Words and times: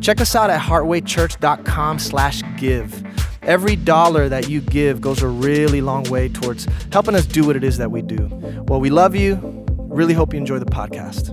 check 0.00 0.20
us 0.20 0.34
out 0.34 0.50
at 0.50 0.60
heartwaychurch.com 0.60 1.98
slash 1.98 2.42
give. 2.56 3.04
Every 3.42 3.76
dollar 3.76 4.28
that 4.28 4.48
you 4.48 4.60
give 4.60 5.00
goes 5.00 5.22
a 5.22 5.28
really 5.28 5.80
long 5.80 6.04
way 6.04 6.28
towards 6.28 6.66
helping 6.92 7.14
us 7.14 7.26
do 7.26 7.46
what 7.46 7.56
it 7.56 7.62
is 7.62 7.78
that 7.78 7.90
we 7.90 8.02
do. 8.02 8.28
Well, 8.66 8.80
we 8.80 8.90
love 8.90 9.14
you. 9.14 9.64
Really 9.88 10.14
hope 10.14 10.32
you 10.32 10.38
enjoy 10.38 10.58
the 10.58 10.66
podcast. 10.66 11.32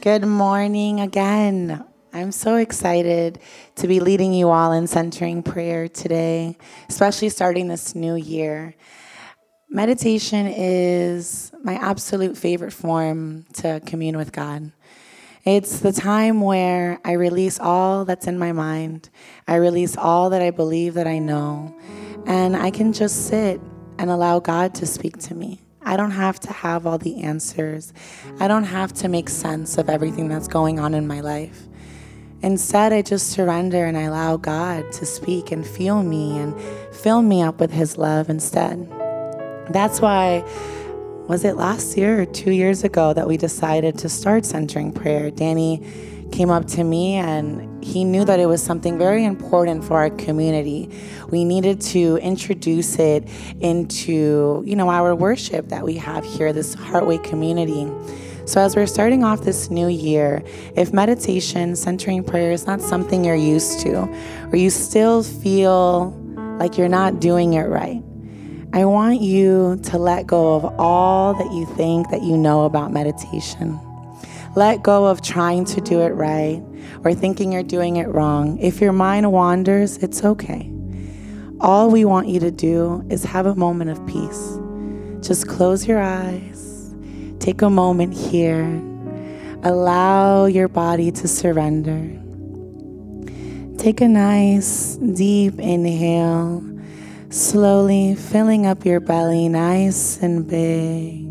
Good 0.00 0.24
morning 0.24 1.00
again. 1.00 1.87
I'm 2.12 2.32
so 2.32 2.56
excited 2.56 3.38
to 3.76 3.86
be 3.86 4.00
leading 4.00 4.32
you 4.32 4.48
all 4.48 4.72
in 4.72 4.86
centering 4.86 5.42
prayer 5.42 5.88
today, 5.88 6.56
especially 6.88 7.28
starting 7.28 7.68
this 7.68 7.94
new 7.94 8.14
year. 8.14 8.74
Meditation 9.68 10.46
is 10.46 11.52
my 11.62 11.74
absolute 11.74 12.38
favorite 12.38 12.72
form 12.72 13.44
to 13.54 13.80
commune 13.84 14.16
with 14.16 14.32
God. 14.32 14.72
It's 15.44 15.80
the 15.80 15.92
time 15.92 16.40
where 16.40 16.98
I 17.04 17.12
release 17.12 17.60
all 17.60 18.06
that's 18.06 18.26
in 18.26 18.38
my 18.38 18.52
mind. 18.52 19.10
I 19.46 19.56
release 19.56 19.96
all 19.96 20.30
that 20.30 20.40
I 20.40 20.50
believe 20.50 20.94
that 20.94 21.06
I 21.06 21.18
know. 21.18 21.78
And 22.26 22.56
I 22.56 22.70
can 22.70 22.94
just 22.94 23.26
sit 23.26 23.60
and 23.98 24.10
allow 24.10 24.40
God 24.40 24.74
to 24.76 24.86
speak 24.86 25.18
to 25.18 25.34
me. 25.34 25.60
I 25.82 25.96
don't 25.96 26.10
have 26.10 26.40
to 26.40 26.52
have 26.52 26.86
all 26.86 26.98
the 26.98 27.22
answers. 27.22 27.92
I 28.40 28.48
don't 28.48 28.64
have 28.64 28.92
to 28.94 29.08
make 29.08 29.28
sense 29.28 29.78
of 29.78 29.88
everything 29.88 30.28
that's 30.28 30.48
going 30.48 30.80
on 30.80 30.94
in 30.94 31.06
my 31.06 31.20
life. 31.20 31.67
Instead, 32.42 32.92
I 32.92 33.02
just 33.02 33.30
surrender 33.30 33.84
and 33.84 33.96
I 33.96 34.02
allow 34.02 34.36
God 34.36 34.92
to 34.92 35.06
speak 35.06 35.50
and 35.50 35.66
feel 35.66 36.02
me 36.02 36.38
and 36.38 36.54
fill 36.94 37.22
me 37.22 37.42
up 37.42 37.58
with 37.58 37.72
His 37.72 37.98
love 37.98 38.30
instead. 38.30 38.88
That's 39.70 40.00
why, 40.00 40.44
was 41.28 41.44
it 41.44 41.56
last 41.56 41.96
year 41.96 42.22
or 42.22 42.26
two 42.26 42.52
years 42.52 42.84
ago 42.84 43.12
that 43.12 43.26
we 43.26 43.36
decided 43.36 43.98
to 43.98 44.08
start 44.08 44.44
centering 44.44 44.92
prayer? 44.92 45.30
Danny 45.30 45.82
came 46.32 46.50
up 46.50 46.66
to 46.66 46.84
me 46.84 47.14
and 47.14 47.84
he 47.84 48.04
knew 48.04 48.24
that 48.24 48.38
it 48.38 48.46
was 48.46 48.62
something 48.62 48.98
very 48.98 49.24
important 49.24 49.82
for 49.82 49.94
our 49.94 50.10
community. 50.10 50.90
We 51.30 51.44
needed 51.44 51.80
to 51.82 52.18
introduce 52.18 52.98
it 52.98 53.28
into, 53.60 54.62
you 54.64 54.76
know, 54.76 54.90
our 54.90 55.14
worship 55.14 55.68
that 55.68 55.84
we 55.84 55.96
have 55.96 56.24
here, 56.24 56.52
this 56.52 56.76
Heartway 56.76 57.22
community. 57.22 57.90
So, 58.48 58.62
as 58.62 58.74
we're 58.74 58.86
starting 58.86 59.24
off 59.24 59.42
this 59.42 59.68
new 59.68 59.88
year, 59.88 60.42
if 60.74 60.90
meditation, 60.90 61.76
centering 61.76 62.24
prayer 62.24 62.50
is 62.50 62.66
not 62.66 62.80
something 62.80 63.22
you're 63.22 63.34
used 63.34 63.80
to, 63.80 64.08
or 64.50 64.56
you 64.56 64.70
still 64.70 65.22
feel 65.22 66.12
like 66.58 66.78
you're 66.78 66.88
not 66.88 67.20
doing 67.20 67.52
it 67.52 67.64
right, 67.64 68.02
I 68.72 68.86
want 68.86 69.20
you 69.20 69.78
to 69.82 69.98
let 69.98 70.26
go 70.26 70.54
of 70.54 70.64
all 70.80 71.34
that 71.34 71.52
you 71.52 71.66
think 71.76 72.08
that 72.08 72.22
you 72.22 72.38
know 72.38 72.64
about 72.64 72.90
meditation. 72.90 73.78
Let 74.56 74.82
go 74.82 75.04
of 75.04 75.20
trying 75.20 75.66
to 75.66 75.82
do 75.82 76.00
it 76.00 76.14
right 76.14 76.62
or 77.04 77.12
thinking 77.12 77.52
you're 77.52 77.62
doing 77.62 77.96
it 77.96 78.08
wrong. 78.08 78.58
If 78.60 78.80
your 78.80 78.94
mind 78.94 79.30
wanders, 79.30 79.98
it's 79.98 80.24
okay. 80.24 80.72
All 81.60 81.90
we 81.90 82.06
want 82.06 82.28
you 82.28 82.40
to 82.40 82.50
do 82.50 83.04
is 83.10 83.24
have 83.24 83.44
a 83.44 83.54
moment 83.54 83.90
of 83.90 84.06
peace. 84.06 84.58
Just 85.20 85.48
close 85.48 85.86
your 85.86 86.00
eyes 86.00 86.57
Take 87.48 87.62
a 87.62 87.70
moment 87.70 88.12
here. 88.12 88.66
Allow 89.62 90.44
your 90.44 90.68
body 90.68 91.10
to 91.12 91.26
surrender. 91.26 91.98
Take 93.78 94.02
a 94.02 94.06
nice 94.06 94.96
deep 94.96 95.58
inhale, 95.58 96.62
slowly 97.30 98.16
filling 98.16 98.66
up 98.66 98.84
your 98.84 99.00
belly 99.00 99.48
nice 99.48 100.20
and 100.20 100.46
big. 100.46 101.24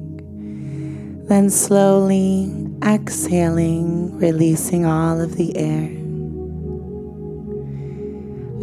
Then 1.28 1.52
slowly 1.52 2.52
exhaling, 2.84 4.18
releasing 4.18 4.88
all 4.88 5.22
of 5.22 5.36
the 5.36 5.56
air. 5.56 5.92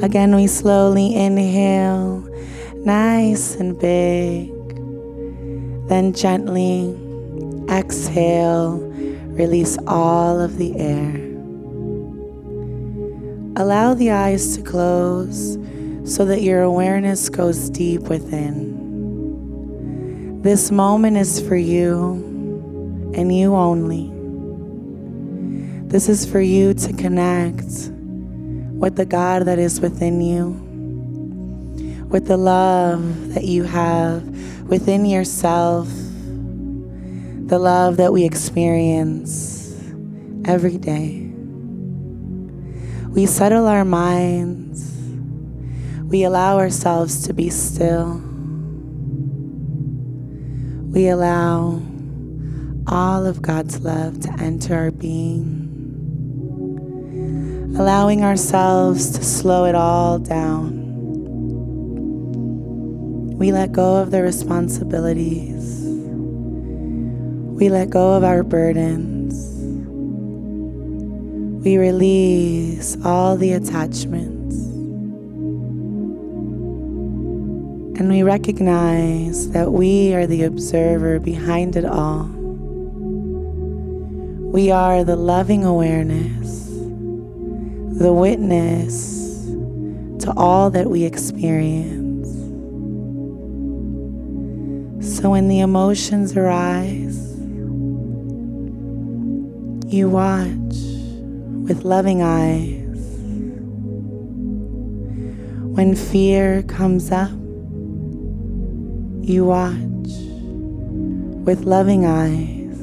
Again, 0.05 0.35
we 0.35 0.49
slowly 0.49 1.15
inhale, 1.15 2.19
nice 2.79 3.55
and 3.55 3.79
big. 3.79 4.51
Then 5.87 6.15
gently 6.15 6.99
Exhale, 7.71 8.79
release 9.35 9.79
all 9.87 10.41
of 10.41 10.59
the 10.59 10.77
air. 10.79 11.15
Allow 13.57 13.95
the 13.95 14.11
eyes 14.11 14.57
to 14.57 14.63
close 14.63 15.59
so 16.05 16.25
that 16.25 16.43
your 16.43 16.63
awareness 16.63 17.29
goes 17.29 17.71
deep 17.71 18.03
within. 18.03 18.75
This 20.43 20.71
moment 20.71 21.17
is 21.17 21.41
for 21.41 21.57
you 21.57 23.13
and 23.17 23.35
you 23.35 23.55
only. 23.55 24.11
This 25.89 26.09
is 26.09 26.27
for 26.27 26.41
you 26.41 26.75
to 26.75 26.93
connect 26.93 27.91
with 28.75 28.97
the 28.97 29.07
God 29.07 29.45
that 29.45 29.59
is 29.59 29.81
within 29.81 30.21
you, 30.21 30.49
with 32.09 32.27
the 32.27 32.37
love 32.37 33.35
that 33.35 33.45
you 33.45 33.63
have 33.63 34.23
within 34.69 35.07
yourself 35.07 35.89
the 37.55 37.59
love 37.61 37.99
that 37.99 38.13
we 38.13 38.25
experience 38.25 39.81
every 40.45 40.77
day. 40.77 41.31
We 43.11 43.27
settle 43.27 43.69
our 43.69 43.85
minds, 43.85 44.93
we 46.03 46.25
allow 46.25 46.59
ourselves 46.59 47.25
to 47.29 47.33
be 47.33 47.51
still, 47.51 48.21
we 50.91 51.07
allow 51.07 51.81
all 52.89 53.25
of 53.25 53.41
God's 53.41 53.79
love 53.83 54.19
to 54.23 54.33
enter 54.41 54.75
our 54.75 54.91
being. 54.91 55.61
Allowing 57.79 58.25
ourselves 58.25 59.17
to 59.17 59.23
slow 59.23 59.65
it 59.67 59.77
all 59.77 60.19
down. 60.19 60.73
We 63.39 63.53
let 63.53 63.71
go 63.71 63.95
of 63.95 64.11
the 64.11 64.23
responsibilities 64.23 65.54
we 67.55 67.69
let 67.69 67.89
go 67.89 68.15
of 68.15 68.25
our 68.25 68.43
burdens. 68.43 69.35
We 71.65 71.77
release 71.77 72.97
all 73.05 73.37
the 73.37 73.53
attachments. 73.53 74.57
And 77.97 78.09
we 78.09 78.25
recognize 78.25 79.51
that 79.51 79.73
we 79.73 80.15
are 80.15 80.27
the 80.27 80.43
observer 80.43 81.21
behind 81.21 81.77
it 81.77 81.85
all. 81.85 82.25
We 84.53 84.73
are 84.73 85.05
the 85.05 85.15
loving 85.15 85.65
awareness, 85.65 86.67
the 88.01 88.13
witness 88.13 89.45
to 90.25 90.33
all 90.37 90.71
that 90.71 90.91
we 90.91 91.05
experience. 91.05 92.05
So 95.01 95.31
when 95.31 95.47
the 95.49 95.61
emotions 95.61 96.37
arise, 96.37 97.04
you 99.95 100.09
watch 100.09 100.75
with 101.69 101.85
loving 101.85 102.21
eyes. 102.21 102.83
When 105.77 105.95
fear 105.95 106.65
comes 106.65 107.13
up, 107.13 107.31
you 109.23 109.45
watch 109.45 110.11
with 111.47 111.61
loving 111.61 112.05
eyes. 112.07 112.75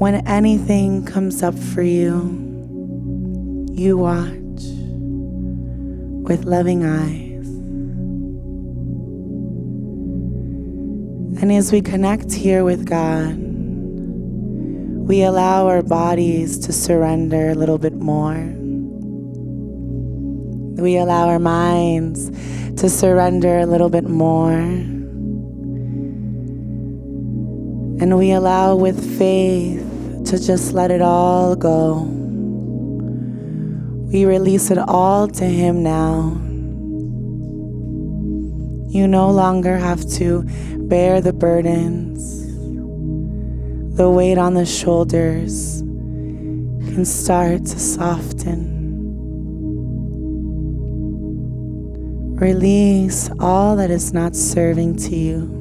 When 0.00 0.26
anything 0.26 1.04
comes 1.04 1.44
up 1.44 1.56
for 1.56 1.82
you, 1.82 2.22
you 3.70 3.96
watch 3.96 4.64
with 6.28 6.44
loving 6.44 6.84
eyes. 6.84 7.46
And 11.40 11.52
as 11.52 11.70
we 11.70 11.80
connect 11.80 12.32
here 12.32 12.64
with 12.64 12.84
God, 12.84 13.49
we 15.10 15.24
allow 15.24 15.66
our 15.66 15.82
bodies 15.82 16.56
to 16.56 16.72
surrender 16.72 17.50
a 17.50 17.54
little 17.56 17.78
bit 17.78 17.94
more. 17.94 18.36
We 20.80 20.98
allow 20.98 21.26
our 21.26 21.40
minds 21.40 22.30
to 22.80 22.88
surrender 22.88 23.58
a 23.58 23.66
little 23.66 23.88
bit 23.88 24.04
more. 24.04 24.52
And 28.00 28.16
we 28.16 28.30
allow 28.30 28.76
with 28.76 29.18
faith 29.18 29.82
to 30.26 30.38
just 30.38 30.74
let 30.74 30.92
it 30.92 31.02
all 31.02 31.56
go. 31.56 32.02
We 34.12 34.24
release 34.26 34.70
it 34.70 34.78
all 34.78 35.26
to 35.26 35.44
Him 35.44 35.82
now. 35.82 36.38
You 38.88 39.08
no 39.08 39.28
longer 39.28 39.76
have 39.76 40.08
to 40.18 40.44
bear 40.86 41.20
the 41.20 41.32
burdens. 41.32 42.39
The 43.96 44.08
weight 44.08 44.38
on 44.38 44.54
the 44.54 44.64
shoulders 44.64 45.80
can 45.80 47.04
start 47.04 47.66
to 47.66 47.78
soften. 47.78 48.78
Release 52.36 53.28
all 53.38 53.76
that 53.76 53.90
is 53.90 54.14
not 54.14 54.34
serving 54.34 54.96
to 54.96 55.14
you. 55.14 55.56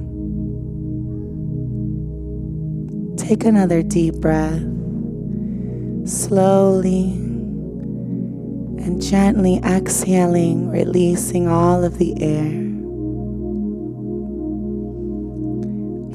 Take 3.18 3.44
another 3.44 3.84
deep 3.84 4.16
breath, 4.16 4.62
slowly 6.08 7.12
and 8.80 9.02
gently 9.02 9.58
exhaling, 9.58 10.70
releasing 10.70 11.48
all 11.50 11.84
of 11.84 11.98
the 11.98 12.14
air. 12.22 12.66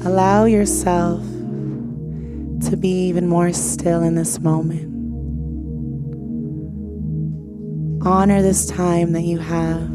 Allow 0.07 0.45
yourself 0.45 1.21
to 2.61 2.77
be 2.77 3.07
even 3.07 3.27
more 3.27 3.51
still 3.53 4.01
in 4.03 4.15
this 4.15 4.39
moment. 4.39 4.93
Honor 8.05 8.41
this 8.41 8.65
time 8.65 9.13
that 9.13 9.23
you 9.23 9.39
have. 9.39 9.89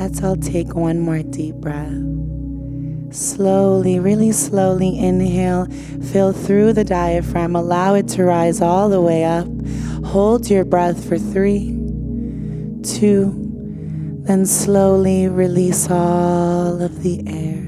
Let's 0.00 0.22
all 0.22 0.36
take 0.36 0.74
one 0.74 1.00
more 1.00 1.22
deep 1.22 1.56
breath. 1.56 1.92
Slowly, 3.14 4.00
really 4.00 4.32
slowly 4.32 4.98
inhale, 4.98 5.66
fill 6.10 6.32
through 6.32 6.72
the 6.72 6.82
diaphragm, 6.82 7.54
allow 7.54 7.94
it 7.94 8.08
to 8.08 8.24
rise 8.24 8.60
all 8.60 8.88
the 8.88 9.00
way 9.00 9.22
up. 9.22 9.46
Hold 10.04 10.50
your 10.50 10.64
breath 10.64 11.08
for 11.08 11.16
three, 11.16 11.78
two, 12.82 13.32
then 14.24 14.44
slowly 14.44 15.28
release 15.28 15.88
all 15.88 16.82
of 16.82 17.04
the 17.04 17.22
air. 17.28 17.62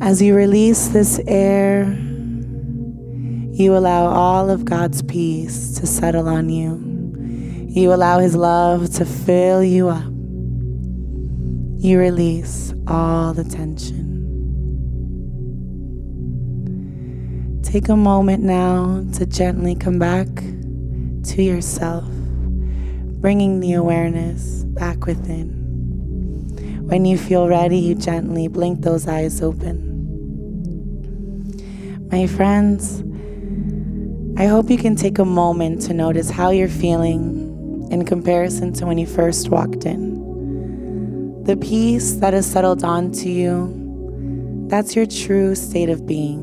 As 0.00 0.22
you 0.22 0.36
release 0.36 0.86
this 0.86 1.20
air, 1.26 1.86
you 3.50 3.76
allow 3.76 4.06
all 4.06 4.50
of 4.50 4.64
God's 4.64 5.02
peace 5.02 5.80
to 5.80 5.86
settle 5.88 6.28
on 6.28 6.48
you. 6.48 6.80
You 7.68 7.92
allow 7.92 8.20
His 8.20 8.36
love 8.36 8.94
to 8.94 9.04
fill 9.04 9.64
you 9.64 9.88
up. 9.88 10.13
You 11.84 11.98
release 11.98 12.72
all 12.86 13.34
the 13.34 13.44
tension. 13.44 14.00
Take 17.62 17.90
a 17.90 17.96
moment 17.96 18.42
now 18.42 19.04
to 19.12 19.26
gently 19.26 19.74
come 19.74 19.98
back 19.98 20.28
to 20.34 21.42
yourself, 21.42 22.08
bringing 23.20 23.60
the 23.60 23.74
awareness 23.74 24.64
back 24.64 25.04
within. 25.04 25.50
When 26.88 27.04
you 27.04 27.18
feel 27.18 27.48
ready, 27.48 27.76
you 27.76 27.94
gently 27.96 28.48
blink 28.48 28.80
those 28.80 29.06
eyes 29.06 29.42
open. 29.42 29.76
My 32.10 32.26
friends, 32.26 33.04
I 34.40 34.46
hope 34.46 34.70
you 34.70 34.78
can 34.78 34.96
take 34.96 35.18
a 35.18 35.26
moment 35.26 35.82
to 35.82 35.92
notice 35.92 36.30
how 36.30 36.48
you're 36.48 36.66
feeling 36.66 37.86
in 37.90 38.06
comparison 38.06 38.72
to 38.72 38.86
when 38.86 38.96
you 38.96 39.06
first 39.06 39.50
walked 39.50 39.84
in. 39.84 40.23
The 41.44 41.58
peace 41.58 42.12
that 42.14 42.32
has 42.32 42.46
settled 42.50 42.84
onto 42.84 43.28
you, 43.28 44.66
that's 44.68 44.96
your 44.96 45.04
true 45.04 45.54
state 45.54 45.90
of 45.90 46.06
being, 46.06 46.40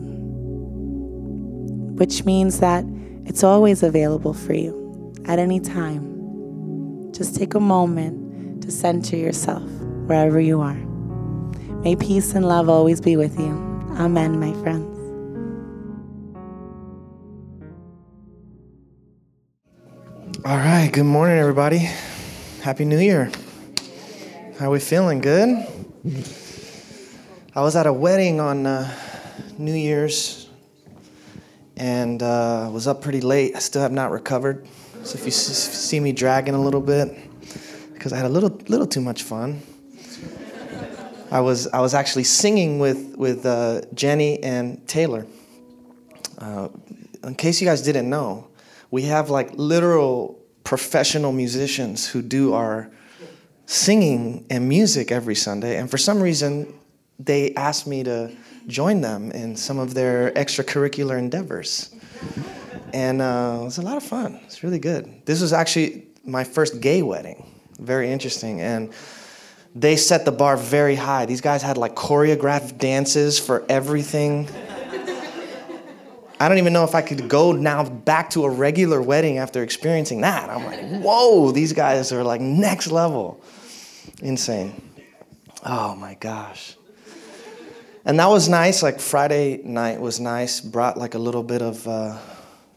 which 1.96 2.24
means 2.24 2.60
that 2.60 2.86
it's 3.26 3.44
always 3.44 3.82
available 3.82 4.36
for 4.36 4.54
you 4.54 5.14
at 5.26 5.40
any 5.40 5.60
time. 5.60 7.12
Just 7.14 7.36
take 7.36 7.56
a 7.56 7.60
moment 7.60 8.62
to 8.62 8.70
center 8.70 9.16
yourself 9.16 9.68
wherever 10.06 10.40
you 10.40 10.62
are. 10.62 10.78
May 11.82 11.96
peace 11.96 12.36
and 12.36 12.48
love 12.48 12.70
always 12.70 13.02
be 13.02 13.18
with 13.18 13.40
you. 13.40 13.54
Amen, 13.98 14.40
my 14.40 14.54
friends. 14.62 14.86
All 20.46 20.58
right, 20.58 20.92
good 20.94 21.06
morning, 21.06 21.40
everybody. 21.40 21.90
Happy 22.62 22.86
New 22.86 23.00
Year. 23.00 23.32
How 24.62 24.68
are 24.68 24.74
we 24.74 24.80
feeling? 24.80 25.22
Good? 25.22 25.66
I 27.56 27.62
was 27.62 27.76
at 27.76 27.88
a 27.88 27.92
wedding 27.92 28.40
on 28.40 28.68
uh, 28.68 28.96
New 29.58 29.74
Year's 29.74 30.50
and 31.78 32.22
uh, 32.22 32.70
was 32.72 32.86
up 32.86 33.02
pretty 33.02 33.22
late. 33.22 33.56
I 33.56 33.60
still 33.60 33.82
have 33.82 33.92
not 33.92 34.12
recovered. 34.12 34.68
So 35.02 35.18
if 35.18 35.26
you 35.26 35.32
see 35.32 36.00
me 36.00 36.12
dragging 36.12 36.54
a 36.54 36.62
little 36.62 36.80
bit, 36.80 37.12
because 37.92 38.14
I 38.14 38.18
had 38.18 38.28
a 38.28 38.30
little, 38.30 38.52
little 38.68 38.86
too 38.86 39.02
much 39.02 39.24
fun. 39.24 39.64
I 41.32 41.40
was, 41.40 41.66
I 41.70 41.80
was 41.80 41.96
actually 41.96 42.26
singing 42.26 42.78
with, 42.78 43.16
with 43.18 43.48
uh, 43.48 43.82
Jenny 43.96 44.44
and 44.44 44.88
Taylor. 44.88 45.26
Uh, 46.38 46.70
in 47.24 47.34
case 47.34 47.62
you 47.62 47.66
guys 47.66 47.82
didn't 47.82 48.08
know, 48.08 48.48
we 48.92 49.02
have 49.06 49.32
like 49.32 49.54
literal 49.56 50.40
professional 50.64 51.32
musicians 51.32 52.08
who 52.08 52.22
do 52.22 52.54
our 52.54 52.92
singing 53.72 54.46
and 54.50 54.68
music 54.68 55.14
every 55.14 55.34
Sunday. 55.34 55.78
And 55.78 55.90
for 55.90 55.98
some 55.98 56.22
reason, 56.22 56.78
they 57.20 57.54
asked 57.56 57.88
me 57.88 58.04
to 58.04 58.30
join 58.68 59.00
them 59.00 59.32
in 59.32 59.56
some 59.56 59.80
of 59.80 59.94
their 59.94 60.32
extracurricular 60.32 61.18
endeavors. 61.18 61.96
And 62.94 63.22
uh, 63.22 63.60
it 63.62 63.64
was 63.64 63.78
a 63.78 63.82
lot 63.82 63.96
of 63.96 64.04
fun. 64.04 64.42
It's 64.44 64.62
really 64.62 64.78
good. 64.78 65.26
This 65.26 65.42
was 65.42 65.54
actually 65.54 66.08
my 66.26 66.44
first 66.44 66.82
gay 66.82 67.02
wedding. 67.02 67.50
Very 67.80 68.12
interesting. 68.12 68.60
And 68.60 68.92
they 69.74 69.96
set 69.96 70.26
the 70.26 70.34
bar 70.34 70.58
very 70.58 70.96
high. 70.96 71.26
These 71.26 71.40
guys 71.40 71.62
had 71.62 71.78
like 71.78 71.96
choreographed 71.96 72.78
dances 72.78 73.40
for 73.40 73.64
everything. 73.70 74.50
I 76.42 76.50
don't 76.50 76.58
even 76.58 76.74
know 76.74 76.84
if 76.84 76.94
I 76.94 77.04
could 77.04 77.30
go 77.30 77.54
now 77.54 77.86
back 77.86 78.32
to 78.32 78.44
a 78.44 78.50
regular 78.50 79.02
wedding 79.02 79.38
after 79.38 79.64
experiencing 79.64 80.22
that. 80.22 80.50
I'm 80.50 80.66
like, 80.66 81.02
whoa, 81.02 81.52
these 81.52 81.72
guys 81.72 82.12
are 82.12 82.24
like 82.24 82.42
next 82.42 82.92
level. 82.92 83.42
Insane. 84.22 84.82
Oh 85.66 85.96
my 85.96 86.16
gosh. 86.16 86.76
And 88.04 88.20
that 88.20 88.28
was 88.28 88.50
nice. 88.50 88.82
Like 88.82 89.00
Friday 89.00 89.62
night 89.64 90.00
was 90.00 90.20
nice, 90.20 90.60
brought 90.60 90.98
like 90.98 91.14
a 91.14 91.20
little 91.20 91.44
bit 91.44 91.62
of 91.62 91.88
uh, 91.88 92.18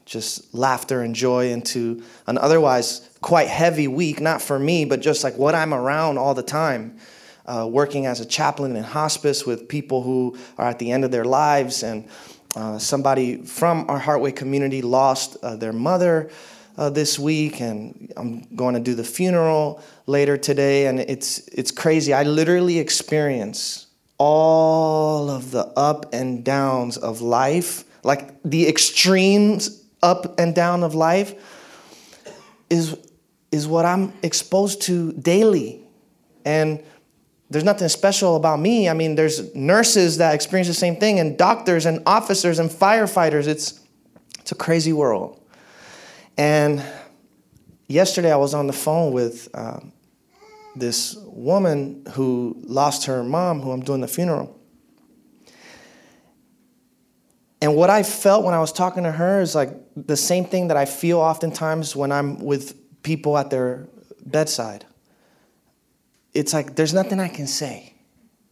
just 0.04 0.54
laughter 0.54 1.00
and 1.00 1.14
joy 1.14 1.50
into 1.50 2.02
an 2.26 2.36
otherwise 2.36 3.08
quite 3.22 3.48
heavy 3.48 3.88
week, 3.88 4.20
not 4.20 4.42
for 4.42 4.58
me, 4.58 4.84
but 4.84 5.00
just 5.00 5.24
like 5.24 5.36
what 5.38 5.54
I'm 5.54 5.72
around 5.72 6.18
all 6.18 6.34
the 6.34 6.42
time. 6.42 6.98
Uh, 7.46 7.68
working 7.70 8.06
as 8.06 8.20
a 8.20 8.24
chaplain 8.24 8.74
in 8.74 8.82
hospice 8.82 9.44
with 9.44 9.68
people 9.68 10.02
who 10.02 10.34
are 10.56 10.66
at 10.66 10.78
the 10.78 10.90
end 10.90 11.04
of 11.04 11.10
their 11.10 11.26
lives 11.26 11.82
and 11.82 12.08
uh, 12.56 12.78
somebody 12.78 13.36
from 13.42 13.84
our 13.90 14.00
Heartway 14.00 14.34
community 14.34 14.80
lost 14.80 15.36
uh, 15.42 15.54
their 15.56 15.72
mother 15.72 16.30
uh, 16.76 16.90
this 16.90 17.18
week, 17.18 17.60
and 17.60 18.12
I'm 18.16 18.42
going 18.54 18.74
to 18.74 18.80
do 18.80 18.94
the 18.94 19.04
funeral 19.04 19.82
later 20.06 20.36
today, 20.36 20.86
and 20.86 21.00
it's 21.00 21.46
it's 21.48 21.70
crazy. 21.70 22.12
I 22.12 22.24
literally 22.24 22.78
experience 22.78 23.86
all 24.18 25.30
of 25.30 25.50
the 25.50 25.66
up 25.76 26.12
and 26.12 26.44
downs 26.44 26.96
of 26.96 27.20
life, 27.20 27.84
like 28.02 28.42
the 28.42 28.68
extremes 28.68 29.84
up 30.02 30.38
and 30.38 30.54
down 30.54 30.82
of 30.82 30.94
life, 30.94 31.34
is 32.70 32.96
is 33.52 33.68
what 33.68 33.84
I'm 33.84 34.12
exposed 34.22 34.82
to 34.82 35.12
daily, 35.12 35.80
and 36.44 36.82
there's 37.50 37.64
nothing 37.64 37.88
special 37.88 38.34
about 38.34 38.58
me. 38.58 38.88
I 38.88 38.94
mean, 38.94 39.14
there's 39.14 39.54
nurses 39.54 40.16
that 40.18 40.34
experience 40.34 40.66
the 40.66 40.74
same 40.74 40.96
thing, 40.96 41.20
and 41.20 41.38
doctors 41.38 41.86
and 41.86 42.02
officers 42.04 42.58
and 42.58 42.68
firefighters. 42.68 43.46
It's 43.46 43.80
it's 44.40 44.50
a 44.50 44.56
crazy 44.56 44.92
world. 44.92 45.40
And 46.36 46.84
yesterday, 47.86 48.32
I 48.32 48.36
was 48.36 48.54
on 48.54 48.66
the 48.66 48.72
phone 48.72 49.12
with 49.12 49.48
um, 49.54 49.92
this 50.74 51.16
woman 51.26 52.04
who 52.12 52.56
lost 52.64 53.06
her 53.06 53.22
mom, 53.22 53.60
who 53.60 53.70
I'm 53.70 53.82
doing 53.82 54.00
the 54.00 54.08
funeral. 54.08 54.58
And 57.60 57.76
what 57.76 57.88
I 57.88 58.02
felt 58.02 58.44
when 58.44 58.52
I 58.52 58.58
was 58.58 58.72
talking 58.72 59.04
to 59.04 59.12
her 59.12 59.40
is 59.40 59.54
like 59.54 59.70
the 59.96 60.16
same 60.16 60.44
thing 60.44 60.68
that 60.68 60.76
I 60.76 60.84
feel 60.84 61.18
oftentimes 61.18 61.96
when 61.96 62.12
I'm 62.12 62.38
with 62.38 63.02
people 63.02 63.38
at 63.38 63.48
their 63.48 63.88
bedside. 64.26 64.84
It's 66.34 66.52
like, 66.52 66.74
there's 66.74 66.92
nothing 66.92 67.20
I 67.20 67.28
can 67.28 67.46
say. 67.46 67.94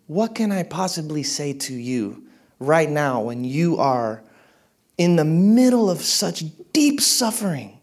What 0.07 0.35
can 0.35 0.53
I 0.53 0.62
possibly 0.62 1.23
say 1.25 1.53
to 1.53 1.75
you 1.75 2.27
right 2.59 2.89
now 2.89 3.23
when 3.23 3.45
you 3.45 3.77
are 3.79 4.23
in 4.99 5.17
the 5.17 5.25
middle 5.25 5.91
of 5.91 6.03
such 6.03 6.45
deep 6.73 7.01
suffering? 7.01 7.79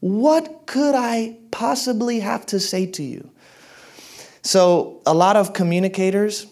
What 0.00 0.66
could 0.66 0.94
I 0.94 1.36
possibly 1.50 2.20
have 2.20 2.46
to 2.46 2.60
say 2.60 2.86
to 2.86 3.02
you? 3.02 3.30
So, 4.42 5.02
a 5.04 5.12
lot 5.12 5.36
of 5.36 5.52
communicators, 5.52 6.46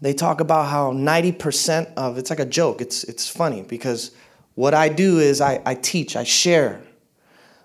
they 0.00 0.12
talk 0.12 0.40
about 0.40 0.68
how 0.68 0.92
90% 0.92 1.94
of 1.94 2.18
it's 2.18 2.30
like 2.30 2.38
a 2.38 2.46
joke. 2.46 2.80
It's, 2.80 3.04
it's 3.04 3.28
funny 3.28 3.62
because 3.62 4.12
what 4.54 4.74
I 4.74 4.88
do 4.88 5.18
is 5.18 5.40
I, 5.40 5.60
I 5.64 5.74
teach, 5.74 6.16
I 6.16 6.24
share. 6.24 6.82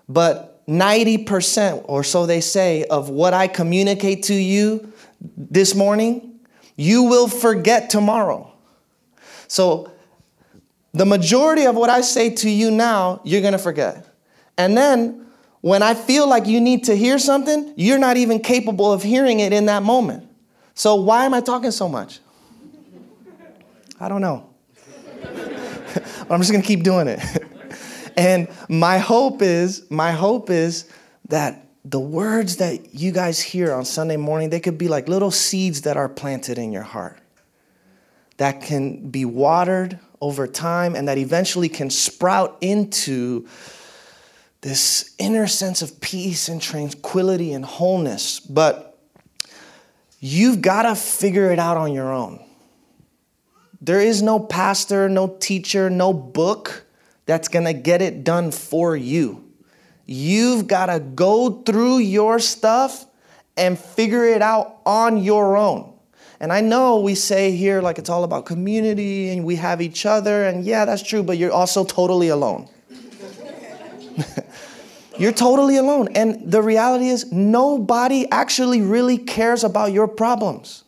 But 0.08 0.66
90% 0.66 1.84
or 1.86 2.02
so 2.04 2.26
they 2.26 2.40
say 2.40 2.84
of 2.84 3.10
what 3.10 3.34
I 3.34 3.48
communicate 3.48 4.24
to 4.24 4.34
you 4.34 4.92
this 5.36 5.74
morning, 5.74 6.40
you 6.76 7.04
will 7.04 7.28
forget 7.28 7.90
tomorrow. 7.90 8.52
So, 9.48 9.90
the 10.92 11.06
majority 11.06 11.66
of 11.66 11.76
what 11.76 11.90
I 11.90 12.00
say 12.00 12.30
to 12.36 12.50
you 12.50 12.70
now, 12.70 13.20
you're 13.24 13.42
gonna 13.42 13.58
forget. 13.58 14.06
And 14.56 14.76
then 14.76 15.26
when 15.60 15.82
I 15.82 15.94
feel 15.94 16.28
like 16.28 16.46
you 16.46 16.60
need 16.60 16.84
to 16.84 16.96
hear 16.96 17.18
something, 17.18 17.72
you're 17.76 17.98
not 17.98 18.16
even 18.16 18.40
capable 18.40 18.92
of 18.92 19.02
hearing 19.02 19.40
it 19.40 19.52
in 19.52 19.66
that 19.66 19.82
moment. 19.82 20.28
So 20.74 20.94
why 20.94 21.24
am 21.24 21.34
I 21.34 21.40
talking 21.40 21.72
so 21.72 21.88
much? 21.88 22.20
I 24.00 24.08
don't 24.08 24.20
know. 24.20 24.48
I'm 26.30 26.40
just 26.40 26.52
going 26.52 26.62
to 26.62 26.66
keep 26.66 26.84
doing 26.84 27.08
it. 27.08 27.20
and 28.16 28.48
my 28.68 28.98
hope 28.98 29.42
is, 29.42 29.90
my 29.90 30.12
hope 30.12 30.50
is 30.50 30.88
that 31.28 31.66
the 31.84 31.98
words 31.98 32.56
that 32.56 32.94
you 32.94 33.10
guys 33.10 33.40
hear 33.40 33.72
on 33.72 33.84
Sunday 33.84 34.16
morning, 34.16 34.50
they 34.50 34.60
could 34.60 34.78
be 34.78 34.88
like 34.88 35.08
little 35.08 35.30
seeds 35.30 35.82
that 35.82 35.96
are 35.96 36.08
planted 36.08 36.58
in 36.58 36.70
your 36.70 36.82
heart 36.82 37.18
that 38.36 38.62
can 38.62 39.10
be 39.10 39.24
watered 39.24 39.98
over 40.20 40.46
time 40.46 40.94
and 40.94 41.08
that 41.08 41.18
eventually 41.18 41.68
can 41.68 41.90
sprout 41.90 42.56
into 42.60 43.46
this 44.60 45.14
inner 45.18 45.46
sense 45.46 45.82
of 45.82 46.00
peace 46.00 46.48
and 46.48 46.60
tranquility 46.60 47.52
and 47.52 47.64
wholeness. 47.64 48.40
But 48.40 48.98
you've 50.20 50.60
got 50.60 50.82
to 50.82 50.94
figure 50.94 51.52
it 51.52 51.58
out 51.58 51.76
on 51.76 51.92
your 51.92 52.12
own. 52.12 52.44
There 53.80 54.00
is 54.00 54.22
no 54.22 54.40
pastor, 54.40 55.08
no 55.08 55.36
teacher, 55.38 55.88
no 55.88 56.12
book 56.12 56.84
that's 57.26 57.48
going 57.48 57.66
to 57.66 57.72
get 57.72 58.02
it 58.02 58.24
done 58.24 58.50
for 58.50 58.96
you. 58.96 59.44
You've 60.06 60.66
got 60.66 60.86
to 60.86 61.00
go 61.00 61.62
through 61.62 61.98
your 61.98 62.38
stuff 62.38 63.04
and 63.56 63.78
figure 63.78 64.24
it 64.24 64.40
out 64.40 64.78
on 64.86 65.18
your 65.22 65.56
own. 65.56 65.87
And 66.40 66.52
I 66.52 66.60
know 66.60 67.00
we 67.00 67.14
say 67.14 67.52
here 67.52 67.82
like 67.82 67.98
it's 67.98 68.08
all 68.08 68.22
about 68.24 68.46
community 68.46 69.30
and 69.30 69.44
we 69.44 69.56
have 69.56 69.80
each 69.80 70.06
other, 70.06 70.44
and 70.44 70.64
yeah, 70.64 70.84
that's 70.84 71.02
true, 71.02 71.22
but 71.22 71.36
you're 71.36 71.52
also 71.52 71.84
totally 71.84 72.28
alone. 72.28 72.68
You're 75.18 75.32
totally 75.32 75.76
alone. 75.76 76.08
And 76.14 76.50
the 76.50 76.62
reality 76.62 77.08
is, 77.08 77.32
nobody 77.32 78.30
actually 78.30 78.82
really 78.82 79.18
cares 79.18 79.64
about 79.64 79.92
your 79.92 80.06
problems. 80.06 80.84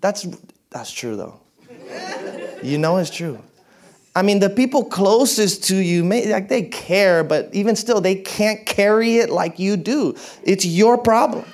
That's, 0.00 0.26
that's 0.70 0.92
true, 0.92 1.16
though. 1.16 1.40
You 2.62 2.78
know 2.78 2.98
it's 2.98 3.10
true. 3.10 3.42
I 4.14 4.22
mean, 4.22 4.38
the 4.38 4.50
people 4.50 4.84
closest 4.84 5.64
to 5.64 5.76
you, 5.76 6.04
may, 6.04 6.30
like 6.30 6.48
they 6.48 6.62
care, 6.62 7.24
but 7.24 7.48
even 7.52 7.74
still, 7.74 8.00
they 8.00 8.14
can't 8.14 8.64
carry 8.66 9.16
it 9.16 9.30
like 9.30 9.58
you 9.58 9.76
do. 9.76 10.14
It's 10.44 10.64
your 10.64 10.96
problem, 10.96 11.44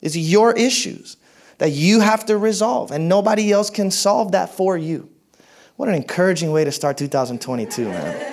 it's 0.00 0.16
your 0.16 0.52
issues 0.56 1.16
that 1.60 1.72
you 1.72 2.00
have 2.00 2.24
to 2.24 2.38
resolve, 2.38 2.90
and 2.90 3.06
nobody 3.06 3.52
else 3.52 3.68
can 3.68 3.90
solve 3.90 4.32
that 4.32 4.48
for 4.48 4.78
you. 4.78 5.10
What 5.76 5.90
an 5.90 5.94
encouraging 5.94 6.52
way 6.52 6.64
to 6.64 6.72
start 6.72 6.96
2022, 6.96 7.84
man. 7.84 8.26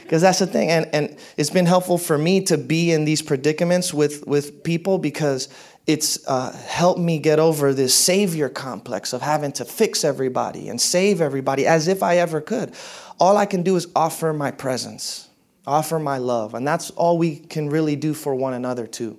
Because 0.00 0.22
that's 0.22 0.38
the 0.38 0.46
thing 0.46 0.70
and, 0.70 0.88
and 0.92 1.18
it's 1.36 1.50
been 1.50 1.66
helpful 1.66 1.98
for 1.98 2.16
me 2.16 2.40
to 2.42 2.56
be 2.56 2.92
in 2.92 3.04
these 3.04 3.20
predicaments 3.20 3.92
with, 3.92 4.24
with 4.24 4.62
people 4.62 4.98
because 4.98 5.48
it's 5.88 6.24
uh, 6.28 6.52
helped 6.68 7.00
me 7.00 7.18
get 7.18 7.40
over 7.40 7.74
this 7.74 7.92
savior 7.92 8.48
complex 8.48 9.12
of 9.12 9.20
having 9.20 9.50
to 9.52 9.64
fix 9.64 10.04
everybody 10.04 10.68
and 10.68 10.80
save 10.80 11.20
everybody 11.20 11.66
as 11.66 11.88
if 11.88 12.04
i 12.04 12.18
ever 12.18 12.40
could. 12.40 12.72
All 13.18 13.36
i 13.36 13.46
can 13.46 13.64
do 13.64 13.74
is 13.74 13.88
offer 13.96 14.32
my 14.32 14.52
presence 14.52 15.28
offer 15.66 15.98
my 15.98 16.18
love 16.18 16.54
and 16.54 16.66
that's 16.66 16.90
all 16.90 17.18
we 17.18 17.36
can 17.36 17.68
really 17.68 17.96
do 17.96 18.14
for 18.14 18.32
one 18.34 18.54
another 18.54 18.86
too 18.86 19.18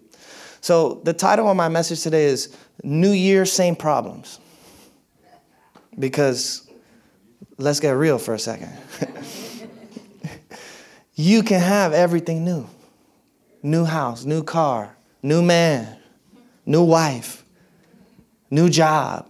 so 0.68 1.00
the 1.06 1.14
title 1.14 1.48
of 1.48 1.56
my 1.56 1.70
message 1.70 2.02
today 2.02 2.26
is 2.26 2.54
new 2.84 3.12
year 3.12 3.46
same 3.46 3.74
problems 3.74 4.38
because 5.98 6.70
let's 7.58 7.80
get 7.80 7.92
real 7.92 8.18
for 8.18 8.34
a 8.34 8.40
second 8.40 8.74
you 11.16 11.42
can 11.42 11.62
have 11.62 11.94
everything 11.94 12.44
new 12.44 12.68
new 13.64 13.86
house, 13.86 14.26
new 14.26 14.44
car, 14.44 14.94
new 15.24 15.42
man, 15.42 15.98
new 16.66 16.84
wife, 16.84 17.46
new 18.52 18.70
job. 18.70 19.26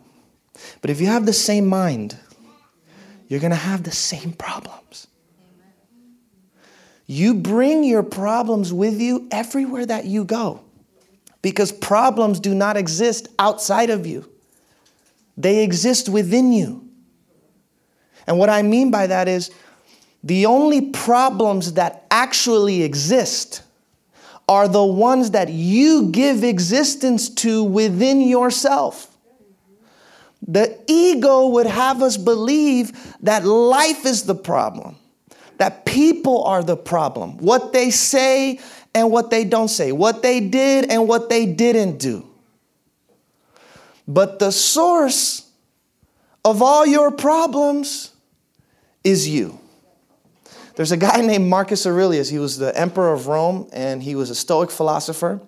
But 0.81 0.89
if 0.89 0.99
you 0.99 1.05
have 1.05 1.27
the 1.27 1.33
same 1.33 1.67
mind, 1.67 2.17
you're 3.27 3.39
going 3.39 3.51
to 3.51 3.55
have 3.55 3.83
the 3.83 3.91
same 3.91 4.33
problems. 4.33 5.05
You 7.05 7.35
bring 7.35 7.83
your 7.83 8.01
problems 8.01 8.73
with 8.73 8.99
you 8.99 9.27
everywhere 9.29 9.85
that 9.85 10.05
you 10.05 10.25
go 10.25 10.63
because 11.47 11.71
problems 11.71 12.41
do 12.41 12.53
not 12.53 12.75
exist 12.75 13.29
outside 13.39 13.89
of 13.89 14.05
you, 14.05 14.29
they 15.37 15.63
exist 15.63 16.09
within 16.09 16.51
you. 16.51 16.85
And 18.27 18.37
what 18.37 18.49
I 18.49 18.63
mean 18.63 18.91
by 18.91 19.07
that 19.07 19.29
is, 19.29 19.49
the 20.25 20.45
only 20.45 20.89
problems 20.91 21.73
that 21.73 22.05
actually 22.11 22.83
exist 22.83 23.61
are 24.49 24.67
the 24.67 24.83
ones 24.83 25.31
that 25.31 25.47
you 25.47 26.09
give 26.09 26.43
existence 26.43 27.29
to 27.29 27.63
within 27.63 28.19
yourself. 28.19 29.15
The 30.45 30.77
ego 30.87 31.47
would 31.47 31.67
have 31.67 32.03
us 32.03 32.17
believe 32.17 33.15
that 33.21 33.45
life 33.45 34.05
is 34.05 34.23
the 34.23 34.35
problem, 34.35 34.97
that 35.59 35.85
people 35.85 36.43
are 36.43 36.61
the 36.61 36.75
problem, 36.75 37.37
what 37.37 37.71
they 37.71 37.89
say 37.89 38.59
and 38.97 39.11
what 39.11 39.29
they 39.29 39.43
don't 39.45 39.67
say, 39.67 39.91
what 39.91 40.23
they 40.23 40.39
did 40.39 40.91
and 40.91 41.07
what 41.07 41.29
they 41.29 41.45
didn't 41.45 41.99
do. 41.99 42.25
But 44.07 44.39
the 44.39 44.51
source 44.51 45.47
of 46.43 46.63
all 46.63 46.83
your 46.83 47.11
problems 47.11 48.11
is 49.03 49.29
you. 49.29 49.59
There's 50.75 50.91
a 50.91 50.97
guy 50.97 51.21
named 51.21 51.47
Marcus 51.47 51.85
Aurelius. 51.85 52.27
He 52.27 52.39
was 52.39 52.57
the 52.57 52.75
emperor 52.75 53.13
of 53.13 53.27
Rome 53.27 53.69
and 53.71 54.01
he 54.01 54.15
was 54.15 54.31
a 54.31 54.35
Stoic 54.35 54.71
philosopher. 54.71 55.39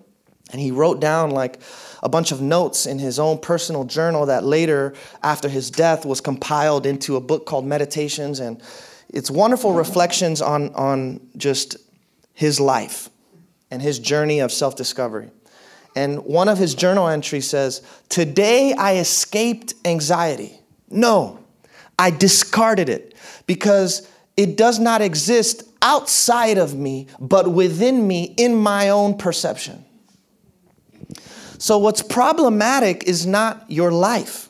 And 0.52 0.60
he 0.60 0.70
wrote 0.70 1.00
down 1.00 1.30
like 1.30 1.60
a 2.04 2.08
bunch 2.08 2.30
of 2.30 2.40
notes 2.40 2.86
in 2.86 3.00
his 3.00 3.18
own 3.18 3.38
personal 3.38 3.82
journal 3.82 4.26
that 4.26 4.44
later, 4.44 4.94
after 5.24 5.48
his 5.48 5.70
death, 5.70 6.06
was 6.06 6.20
compiled 6.20 6.86
into 6.86 7.16
a 7.16 7.20
book 7.20 7.46
called 7.46 7.64
Meditations. 7.64 8.38
And 8.38 8.62
it's 9.08 9.30
wonderful 9.30 9.72
reflections 9.72 10.40
on, 10.40 10.72
on 10.74 11.20
just 11.36 11.76
his 12.32 12.60
life 12.60 13.09
and 13.70 13.80
his 13.80 13.98
journey 13.98 14.40
of 14.40 14.52
self 14.52 14.76
discovery. 14.76 15.30
And 15.96 16.24
one 16.24 16.48
of 16.48 16.58
his 16.58 16.74
journal 16.74 17.08
entries 17.08 17.48
says, 17.48 17.82
Today 18.08 18.72
I 18.74 18.96
escaped 18.96 19.74
anxiety. 19.84 20.60
No, 20.88 21.38
I 21.98 22.10
discarded 22.10 22.88
it 22.88 23.14
because 23.46 24.08
it 24.36 24.56
does 24.56 24.78
not 24.78 25.02
exist 25.02 25.64
outside 25.82 26.58
of 26.58 26.74
me, 26.74 27.08
but 27.18 27.52
within 27.52 28.06
me 28.06 28.34
in 28.36 28.54
my 28.54 28.88
own 28.88 29.16
perception. 29.16 29.84
So, 31.58 31.78
what's 31.78 32.02
problematic 32.02 33.04
is 33.04 33.26
not 33.26 33.70
your 33.70 33.92
life, 33.92 34.48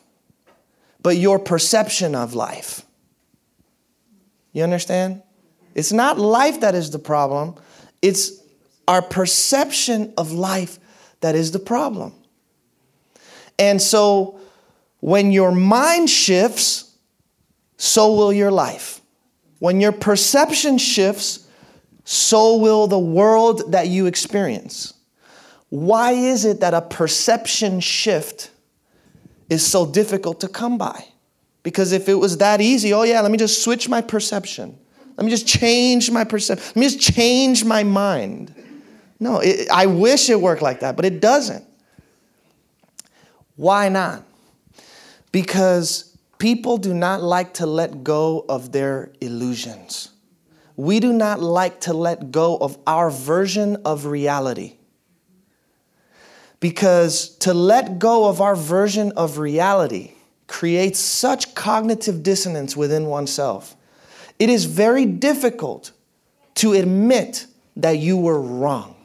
but 1.02 1.16
your 1.16 1.38
perception 1.38 2.14
of 2.14 2.34
life. 2.34 2.86
You 4.52 4.62
understand? 4.62 5.22
It's 5.74 5.92
not 5.92 6.18
life 6.18 6.60
that 6.60 6.74
is 6.74 6.90
the 6.90 6.98
problem, 6.98 7.56
it's 8.02 8.39
our 8.90 9.00
perception 9.00 10.12
of 10.18 10.32
life 10.32 10.80
that 11.20 11.36
is 11.36 11.52
the 11.52 11.60
problem. 11.60 12.12
And 13.56 13.80
so, 13.80 14.40
when 14.98 15.30
your 15.30 15.52
mind 15.52 16.10
shifts, 16.10 16.96
so 17.76 18.12
will 18.16 18.32
your 18.32 18.50
life. 18.50 19.00
When 19.60 19.80
your 19.80 19.92
perception 19.92 20.76
shifts, 20.76 21.46
so 22.02 22.56
will 22.56 22.88
the 22.88 22.98
world 22.98 23.70
that 23.70 23.86
you 23.86 24.06
experience. 24.06 24.92
Why 25.68 26.10
is 26.10 26.44
it 26.44 26.58
that 26.58 26.74
a 26.74 26.82
perception 26.82 27.78
shift 27.78 28.50
is 29.48 29.64
so 29.64 29.86
difficult 29.86 30.40
to 30.40 30.48
come 30.48 30.78
by? 30.78 31.04
Because 31.62 31.92
if 31.92 32.08
it 32.08 32.14
was 32.14 32.38
that 32.38 32.60
easy, 32.60 32.92
oh 32.92 33.04
yeah, 33.04 33.20
let 33.20 33.30
me 33.30 33.38
just 33.38 33.62
switch 33.62 33.88
my 33.88 34.00
perception. 34.00 34.76
Let 35.16 35.24
me 35.24 35.30
just 35.30 35.46
change 35.46 36.10
my 36.10 36.24
perception. 36.24 36.66
Let 36.66 36.76
me 36.76 36.88
just 36.88 37.14
change 37.14 37.64
my 37.64 37.84
mind. 37.84 38.52
No, 39.20 39.38
it, 39.40 39.68
I 39.70 39.86
wish 39.86 40.30
it 40.30 40.40
worked 40.40 40.62
like 40.62 40.80
that, 40.80 40.96
but 40.96 41.04
it 41.04 41.20
doesn't. 41.20 41.64
Why 43.56 43.90
not? 43.90 44.24
Because 45.30 46.16
people 46.38 46.78
do 46.78 46.94
not 46.94 47.22
like 47.22 47.54
to 47.54 47.66
let 47.66 48.02
go 48.02 48.46
of 48.48 48.72
their 48.72 49.12
illusions. 49.20 50.08
We 50.76 50.98
do 50.98 51.12
not 51.12 51.40
like 51.40 51.82
to 51.82 51.92
let 51.92 52.32
go 52.32 52.56
of 52.56 52.78
our 52.86 53.10
version 53.10 53.76
of 53.84 54.06
reality. 54.06 54.78
Because 56.58 57.36
to 57.38 57.52
let 57.52 57.98
go 57.98 58.28
of 58.28 58.40
our 58.40 58.56
version 58.56 59.12
of 59.12 59.36
reality 59.36 60.12
creates 60.46 60.98
such 60.98 61.54
cognitive 61.54 62.22
dissonance 62.22 62.76
within 62.76 63.06
oneself. 63.06 63.76
It 64.38 64.48
is 64.48 64.64
very 64.64 65.04
difficult 65.04 65.92
to 66.56 66.72
admit 66.72 67.46
that 67.76 67.98
you 67.98 68.16
were 68.16 68.40
wrong. 68.40 68.96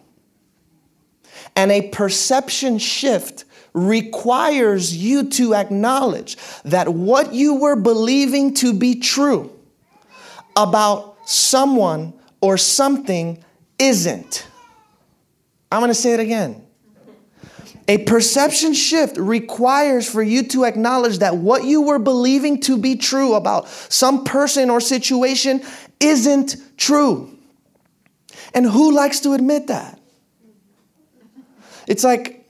And 1.56 1.72
a 1.72 1.90
perception 1.90 2.78
shift 2.78 3.46
requires 3.74 4.96
you 4.96 5.30
to 5.30 5.54
acknowledge 5.54 6.38
that 6.64 6.94
what 6.94 7.34
you 7.34 7.56
were 7.56 7.76
believing 7.76 8.54
to 8.56 8.74
be 8.74 8.96
true 8.96 9.52
about 10.56 11.18
someone 11.26 12.14
or 12.42 12.58
something 12.58 13.44
isn't. 13.78 14.48
I'm 15.72 15.82
gonna 15.82 15.94
say 15.94 16.14
it 16.14 16.20
again. 16.20 16.66
A 17.88 18.00
perception 18.00 18.74
shift 18.74 19.18
requires 19.18 20.10
for 20.10 20.24
you 20.24 20.44
to 20.44 20.66
acknowledge 20.66 21.20
that 21.20 21.38
what 21.38 21.66
you 21.66 21.82
were 21.82 22.00
believing 22.00 22.60
to 22.62 22.78
be 22.78 22.96
true 22.96 23.36
about 23.36 23.68
some 23.68 24.24
person 24.24 24.70
or 24.70 24.80
situation 24.80 25.62
isn't 26.00 26.56
true. 26.78 27.38
And 28.54 28.66
who 28.66 28.92
likes 28.94 29.20
to 29.22 29.34
admit 29.34 29.68
that? 29.68 30.00
It's 31.88 32.04
like 32.04 32.46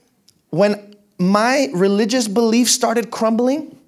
when 0.50 0.96
my 1.18 1.68
religious 1.72 2.28
beliefs 2.28 2.72
started 2.72 3.10
crumbling, 3.10 3.78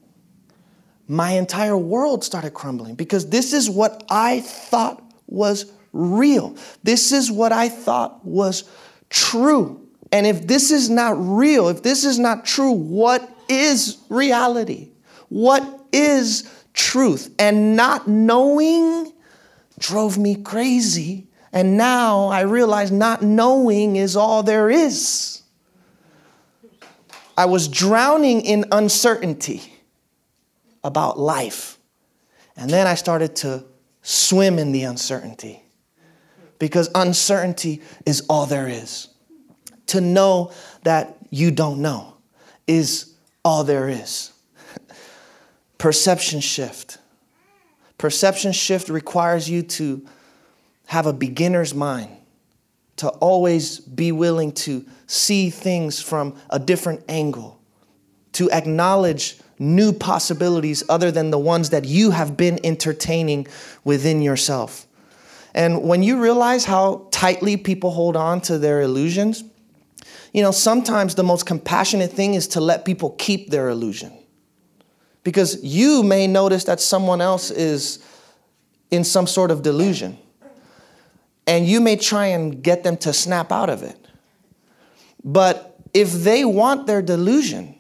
my 1.07 1.33
entire 1.33 1.76
world 1.76 2.23
started 2.23 2.52
crumbling 2.52 2.95
because 2.95 3.31
this 3.31 3.52
is 3.52 3.69
what 3.71 4.05
I 4.11 4.40
thought 4.40 5.02
was 5.26 5.73
real. 5.93 6.57
This 6.83 7.12
is 7.12 7.31
what 7.31 7.52
I 7.52 7.69
thought 7.69 8.25
was 8.25 8.64
true. 9.09 9.87
And 10.12 10.26
if 10.26 10.47
this 10.47 10.71
is 10.71 10.90
not 10.90 11.14
real, 11.19 11.69
if 11.69 11.83
this 11.83 12.05
is 12.05 12.19
not 12.19 12.45
true, 12.45 12.73
what 12.73 13.28
is 13.49 13.99
reality? 14.09 14.90
What 15.28 15.62
is 15.93 16.50
truth? 16.75 17.35
And 17.38 17.76
not 17.76 18.09
knowing 18.09 19.12
drove 19.78 20.19
me 20.19 20.37
crazy. 20.37 21.26
And 21.52 21.76
now 21.76 22.26
I 22.26 22.40
realize 22.43 22.90
not 22.90 23.23
knowing 23.23 23.97
is 23.97 24.17
all 24.17 24.43
there 24.43 24.71
is. 24.71 25.27
I 27.38 27.45
was 27.45 27.68
drowning 27.68 28.40
in 28.40 28.64
uncertainty 28.73 29.73
about 30.83 31.21
life. 31.21 31.78
And 32.57 32.68
then 32.68 32.88
I 32.88 32.97
started 32.97 33.37
to 33.37 33.64
swim 34.02 34.59
in 34.59 34.73
the 34.73 34.83
uncertainty 34.83 35.62
because 36.59 36.90
uncertainty 36.97 37.80
is 38.04 38.26
all 38.28 38.47
there 38.47 38.66
is. 38.66 39.07
To 39.87 40.00
know 40.00 40.50
that 40.83 41.16
you 41.30 41.52
don't 41.52 41.80
know 41.80 42.14
is 42.66 43.14
all 43.45 43.62
there 43.62 43.88
is. 43.88 44.33
Perception 45.78 46.40
shift. 46.40 46.99
Perception 47.99 48.50
shift 48.50 48.88
requires 48.88 49.49
you 49.49 49.62
to 49.62 50.04
have 50.87 51.07
a 51.07 51.12
beginner's 51.12 51.73
mind, 51.73 52.16
to 52.99 53.09
always 53.09 53.81
be 53.81 54.12
willing 54.12 54.52
to 54.52 54.85
see 55.07 55.50
things 55.50 56.00
from 56.00 56.37
a 56.50 56.59
different 56.59 57.02
angle, 57.08 57.61
to 58.32 58.50
acknowledge 58.50 59.39
new 59.58 59.93
possibilities 59.93 60.84
other 60.89 61.11
than 61.11 61.30
the 61.30 61.39
ones 61.39 61.71
that 61.71 61.84
you 61.84 62.11
have 62.11 62.37
been 62.37 62.65
entertaining 62.65 63.47
within 63.84 64.23
yourself. 64.23 64.87
And 65.54 65.82
when 65.82 66.02
you 66.02 66.21
realize 66.21 66.65
how 66.65 67.08
tightly 67.11 67.56
people 67.56 67.91
hold 67.91 68.17
on 68.17 68.41
to 68.43 68.58
their 68.58 68.82
illusions, 68.82 69.43
you 70.32 70.43
know, 70.43 70.50
sometimes 70.50 71.15
the 71.15 71.25
most 71.25 71.47
compassionate 71.47 72.13
thing 72.13 72.34
is 72.34 72.49
to 72.49 72.61
let 72.61 72.84
people 72.84 73.11
keep 73.19 73.50
their 73.50 73.69
illusion. 73.69 74.13
Because 75.25 75.63
you 75.65 76.02
may 76.02 76.26
notice 76.26 76.65
that 76.65 76.80
someone 76.80 77.21
else 77.21 77.50
is 77.50 77.99
in 78.91 79.04
some 79.04 79.26
sort 79.26 79.50
of 79.50 79.63
delusion. 79.63 80.19
And 81.49 81.67
you 81.67 81.80
may 81.80 81.97
try 81.97 82.26
and 82.26 82.63
get 82.63 82.84
them 82.84 82.99
to 82.99 83.13
snap 83.13 83.50
out 83.50 83.71
of 83.71 83.82
it. 83.82 83.97
But 85.25 85.80
if 85.95 86.13
they 86.13 86.45
want 86.45 86.87
their 86.87 87.00
delusion, 87.00 87.75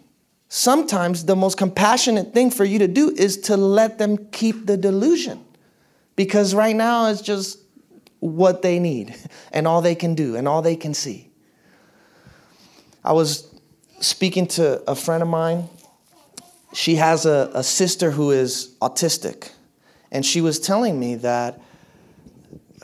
sometimes 0.48 1.26
the 1.26 1.36
most 1.36 1.58
compassionate 1.58 2.32
thing 2.32 2.50
for 2.50 2.64
you 2.64 2.78
to 2.78 2.88
do 2.88 3.10
is 3.14 3.36
to 3.42 3.58
let 3.58 3.98
them 3.98 4.16
keep 4.32 4.64
the 4.64 4.78
delusion. 4.78 5.44
Because 6.16 6.54
right 6.54 6.74
now 6.74 7.08
it's 7.08 7.20
just 7.20 7.58
what 8.20 8.62
they 8.62 8.78
need 8.78 9.14
and 9.52 9.68
all 9.68 9.82
they 9.82 9.94
can 9.94 10.14
do 10.14 10.34
and 10.34 10.48
all 10.48 10.62
they 10.62 10.74
can 10.74 10.94
see. 10.94 11.30
I 13.04 13.12
was 13.12 13.54
speaking 14.00 14.46
to 14.46 14.82
a 14.90 14.94
friend 14.94 15.22
of 15.22 15.28
mine. 15.28 15.68
She 16.72 16.94
has 16.94 17.26
a, 17.26 17.50
a 17.52 17.62
sister 17.62 18.10
who 18.10 18.30
is 18.30 18.74
autistic. 18.80 19.50
And 20.10 20.24
she 20.24 20.40
was 20.40 20.58
telling 20.58 20.98
me 20.98 21.16
that 21.16 21.60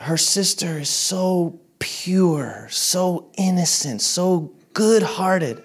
her 0.00 0.16
sister 0.16 0.78
is 0.80 0.88
so 0.88 1.60
pure, 1.78 2.68
so 2.70 3.30
innocent, 3.36 4.00
so 4.00 4.52
good 4.72 5.02
hearted. 5.02 5.62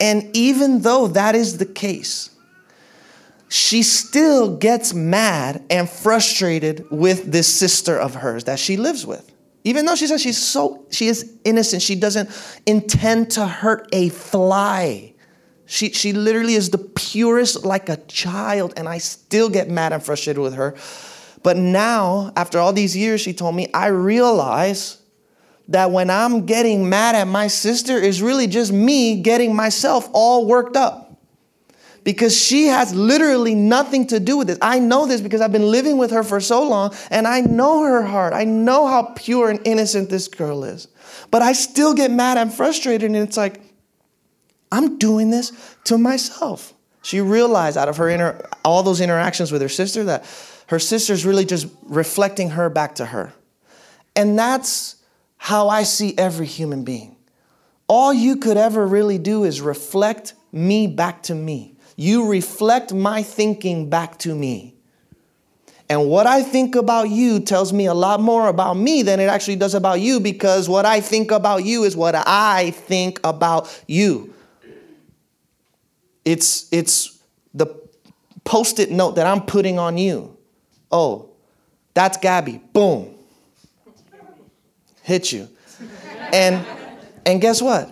And 0.00 0.34
even 0.36 0.82
though 0.82 1.08
that 1.08 1.34
is 1.34 1.58
the 1.58 1.66
case, 1.66 2.30
she 3.48 3.82
still 3.82 4.56
gets 4.56 4.92
mad 4.92 5.64
and 5.70 5.88
frustrated 5.88 6.86
with 6.90 7.32
this 7.32 7.52
sister 7.52 7.98
of 7.98 8.14
hers 8.14 8.44
that 8.44 8.58
she 8.58 8.76
lives 8.76 9.06
with. 9.06 9.32
Even 9.64 9.86
though 9.86 9.94
she 9.94 10.06
says 10.06 10.22
she's 10.22 10.38
so 10.38 10.86
she 10.90 11.08
is 11.08 11.32
innocent, 11.44 11.82
she 11.82 11.94
doesn't 11.94 12.30
intend 12.66 13.30
to 13.32 13.46
hurt 13.46 13.88
a 13.92 14.08
fly. 14.10 15.14
She, 15.66 15.90
she 15.90 16.14
literally 16.14 16.54
is 16.54 16.70
the 16.70 16.78
purest 16.78 17.64
like 17.64 17.90
a 17.90 17.98
child, 18.06 18.72
and 18.76 18.88
I 18.88 18.98
still 18.98 19.50
get 19.50 19.68
mad 19.68 19.92
and 19.92 20.02
frustrated 20.02 20.42
with 20.42 20.54
her. 20.54 20.74
But 21.42 21.56
now, 21.56 22.32
after 22.36 22.58
all 22.58 22.72
these 22.72 22.96
years, 22.96 23.20
she 23.20 23.32
told 23.32 23.54
me, 23.54 23.68
I 23.72 23.86
realize 23.88 24.98
that 25.68 25.90
when 25.90 26.10
I'm 26.10 26.46
getting 26.46 26.88
mad 26.88 27.14
at 27.14 27.28
my 27.28 27.46
sister 27.46 27.96
is 27.96 28.22
really 28.22 28.46
just 28.46 28.72
me 28.72 29.20
getting 29.20 29.54
myself 29.54 30.08
all 30.12 30.46
worked 30.46 30.76
up. 30.76 31.04
Because 32.04 32.34
she 32.34 32.68
has 32.68 32.94
literally 32.94 33.54
nothing 33.54 34.06
to 34.06 34.18
do 34.18 34.38
with 34.38 34.46
this. 34.46 34.58
I 34.62 34.78
know 34.78 35.04
this 35.04 35.20
because 35.20 35.42
I've 35.42 35.52
been 35.52 35.70
living 35.70 35.98
with 35.98 36.10
her 36.10 36.22
for 36.22 36.40
so 36.40 36.66
long 36.66 36.94
and 37.10 37.26
I 37.26 37.40
know 37.42 37.82
her 37.82 38.02
heart. 38.02 38.32
I 38.32 38.44
know 38.44 38.86
how 38.86 39.12
pure 39.14 39.50
and 39.50 39.60
innocent 39.66 40.08
this 40.08 40.26
girl 40.26 40.64
is. 40.64 40.88
But 41.30 41.42
I 41.42 41.52
still 41.52 41.92
get 41.92 42.10
mad 42.10 42.38
and 42.38 42.52
frustrated, 42.52 43.04
and 43.04 43.16
it's 43.16 43.36
like, 43.36 43.60
I'm 44.72 44.98
doing 44.98 45.30
this 45.30 45.52
to 45.84 45.98
myself. 45.98 46.72
She 47.02 47.20
realized 47.20 47.76
out 47.76 47.88
of 47.88 47.96
her 47.98 48.08
inter- 48.08 48.46
all 48.64 48.82
those 48.82 49.00
interactions 49.00 49.52
with 49.52 49.62
her 49.62 49.68
sister 49.68 50.04
that 50.04 50.24
her 50.68 50.78
sister's 50.78 51.24
really 51.24 51.44
just 51.44 51.66
reflecting 51.82 52.50
her 52.50 52.68
back 52.68 52.96
to 52.96 53.06
her. 53.06 53.32
And 54.14 54.38
that's 54.38 54.96
how 55.38 55.68
I 55.68 55.82
see 55.82 56.16
every 56.18 56.46
human 56.46 56.84
being. 56.84 57.16
All 57.86 58.12
you 58.12 58.36
could 58.36 58.58
ever 58.58 58.86
really 58.86 59.16
do 59.16 59.44
is 59.44 59.62
reflect 59.62 60.34
me 60.52 60.86
back 60.86 61.22
to 61.24 61.34
me. 61.34 61.74
You 61.96 62.28
reflect 62.28 62.92
my 62.92 63.22
thinking 63.22 63.88
back 63.88 64.18
to 64.18 64.34
me. 64.34 64.74
And 65.88 66.06
what 66.06 66.26
I 66.26 66.42
think 66.42 66.74
about 66.74 67.08
you 67.08 67.40
tells 67.40 67.72
me 67.72 67.86
a 67.86 67.94
lot 67.94 68.20
more 68.20 68.48
about 68.48 68.74
me 68.74 69.02
than 69.02 69.20
it 69.20 69.30
actually 69.30 69.56
does 69.56 69.72
about 69.72 70.00
you 70.00 70.20
because 70.20 70.68
what 70.68 70.84
I 70.84 71.00
think 71.00 71.30
about 71.30 71.64
you 71.64 71.84
is 71.84 71.96
what 71.96 72.14
I 72.14 72.72
think 72.72 73.20
about 73.24 73.74
you. 73.86 74.34
It's, 76.26 76.70
it's 76.70 77.18
the 77.54 77.68
post 78.44 78.78
it 78.80 78.90
note 78.90 79.16
that 79.16 79.26
I'm 79.26 79.40
putting 79.46 79.78
on 79.78 79.96
you. 79.96 80.37
Oh, 80.90 81.30
that's 81.94 82.16
Gabby. 82.18 82.60
Boom 82.72 83.18
hit 85.08 85.32
you. 85.32 85.48
And 86.32 86.64
and 87.24 87.40
guess 87.40 87.62
what? 87.62 87.90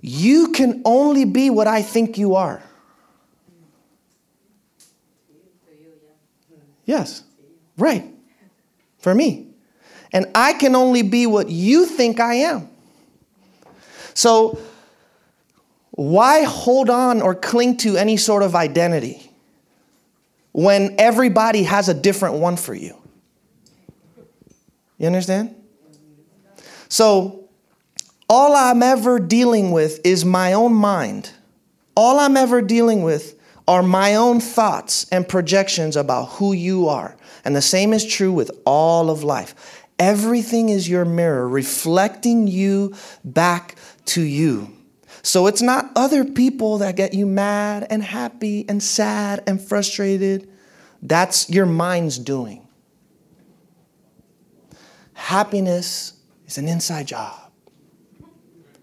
You 0.00 0.52
can 0.52 0.82
only 0.84 1.24
be 1.24 1.48
what 1.48 1.66
I 1.66 1.82
think 1.82 2.18
you 2.18 2.34
are. 2.34 2.62
Yes. 6.84 7.22
Right. 7.76 8.04
For 8.98 9.14
me. 9.14 9.46
And 10.12 10.26
I 10.34 10.52
can 10.52 10.74
only 10.76 11.02
be 11.02 11.26
what 11.26 11.48
you 11.50 11.86
think 11.86 12.20
I 12.20 12.34
am. 12.34 12.68
So, 14.14 14.58
why 15.90 16.44
hold 16.44 16.90
on 16.90 17.20
or 17.20 17.34
cling 17.34 17.76
to 17.78 17.96
any 17.96 18.16
sort 18.16 18.42
of 18.42 18.54
identity 18.54 19.27
when 20.52 20.94
everybody 20.98 21.64
has 21.64 21.88
a 21.88 21.94
different 21.94 22.36
one 22.36 22.56
for 22.56 22.74
you? 22.74 23.00
You 24.98 25.06
understand? 25.06 25.54
So 26.88 27.48
all 28.28 28.54
I'm 28.54 28.82
ever 28.82 29.18
dealing 29.18 29.70
with 29.70 30.00
is 30.04 30.24
my 30.24 30.52
own 30.52 30.74
mind. 30.74 31.30
All 31.96 32.18
I'm 32.18 32.36
ever 32.36 32.60
dealing 32.60 33.02
with 33.02 33.38
are 33.66 33.82
my 33.82 34.14
own 34.14 34.40
thoughts 34.40 35.06
and 35.10 35.28
projections 35.28 35.96
about 35.96 36.24
who 36.30 36.52
you 36.52 36.88
are. 36.88 37.16
And 37.44 37.54
the 37.54 37.62
same 37.62 37.92
is 37.92 38.04
true 38.04 38.32
with 38.32 38.50
all 38.64 39.10
of 39.10 39.22
life. 39.22 39.84
Everything 39.98 40.68
is 40.68 40.88
your 40.88 41.04
mirror, 41.04 41.48
reflecting 41.48 42.46
you 42.46 42.94
back 43.24 43.74
to 44.06 44.22
you. 44.22 44.77
So 45.22 45.46
it's 45.46 45.62
not 45.62 45.90
other 45.96 46.24
people 46.24 46.78
that 46.78 46.96
get 46.96 47.14
you 47.14 47.26
mad 47.26 47.86
and 47.90 48.02
happy 48.02 48.64
and 48.68 48.82
sad 48.82 49.42
and 49.46 49.60
frustrated. 49.60 50.48
That's 51.02 51.50
your 51.50 51.66
mind's 51.66 52.18
doing. 52.18 52.66
Happiness 55.14 56.14
is 56.46 56.58
an 56.58 56.68
inside 56.68 57.06
job, 57.06 57.50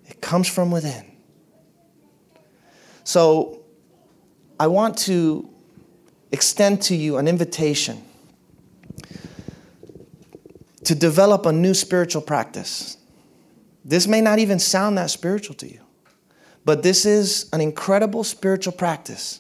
it 0.06 0.22
comes 0.22 0.48
from 0.48 0.72
within. 0.72 1.12
So 3.04 3.64
I 4.60 4.68
want 4.68 4.98
to 5.00 5.50
extend 6.32 6.82
to 6.84 6.96
you 6.96 7.18
an 7.18 7.28
invitation 7.28 8.04
to 10.84 10.96
develop 10.96 11.46
a 11.46 11.52
new 11.52 11.74
spiritual 11.74 12.22
practice. 12.22 12.98
This 13.84 14.08
may 14.08 14.22
not 14.22 14.40
even 14.40 14.60
sound 14.60 14.98
that 14.98 15.10
spiritual 15.12 15.56
to 15.58 15.72
you, 15.72 15.82
but 16.66 16.84
this 16.84 17.06
is 17.06 17.50
an 17.54 17.62
incredible 17.62 18.24
spiritual 18.24 18.74
practice 18.74 19.40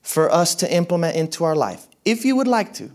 for 0.00 0.32
us 0.32 0.54
to 0.56 0.74
implement 0.74 1.16
into 1.16 1.44
our 1.44 1.54
life. 1.54 1.86
If 2.04 2.24
you 2.24 2.34
would 2.36 2.48
like 2.48 2.74
to, 2.74 2.90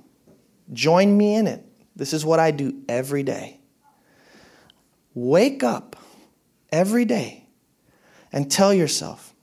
join 0.73 1.15
me 1.15 1.35
in 1.35 1.47
it. 1.47 1.63
This 1.95 2.13
is 2.13 2.25
what 2.25 2.39
I 2.39 2.51
do 2.51 2.75
every 2.89 3.23
day. 3.23 3.59
Wake 5.13 5.63
up 5.63 5.95
every 6.71 7.05
day 7.05 7.45
and 8.33 8.51
tell 8.51 8.73
yourself, 8.73 9.33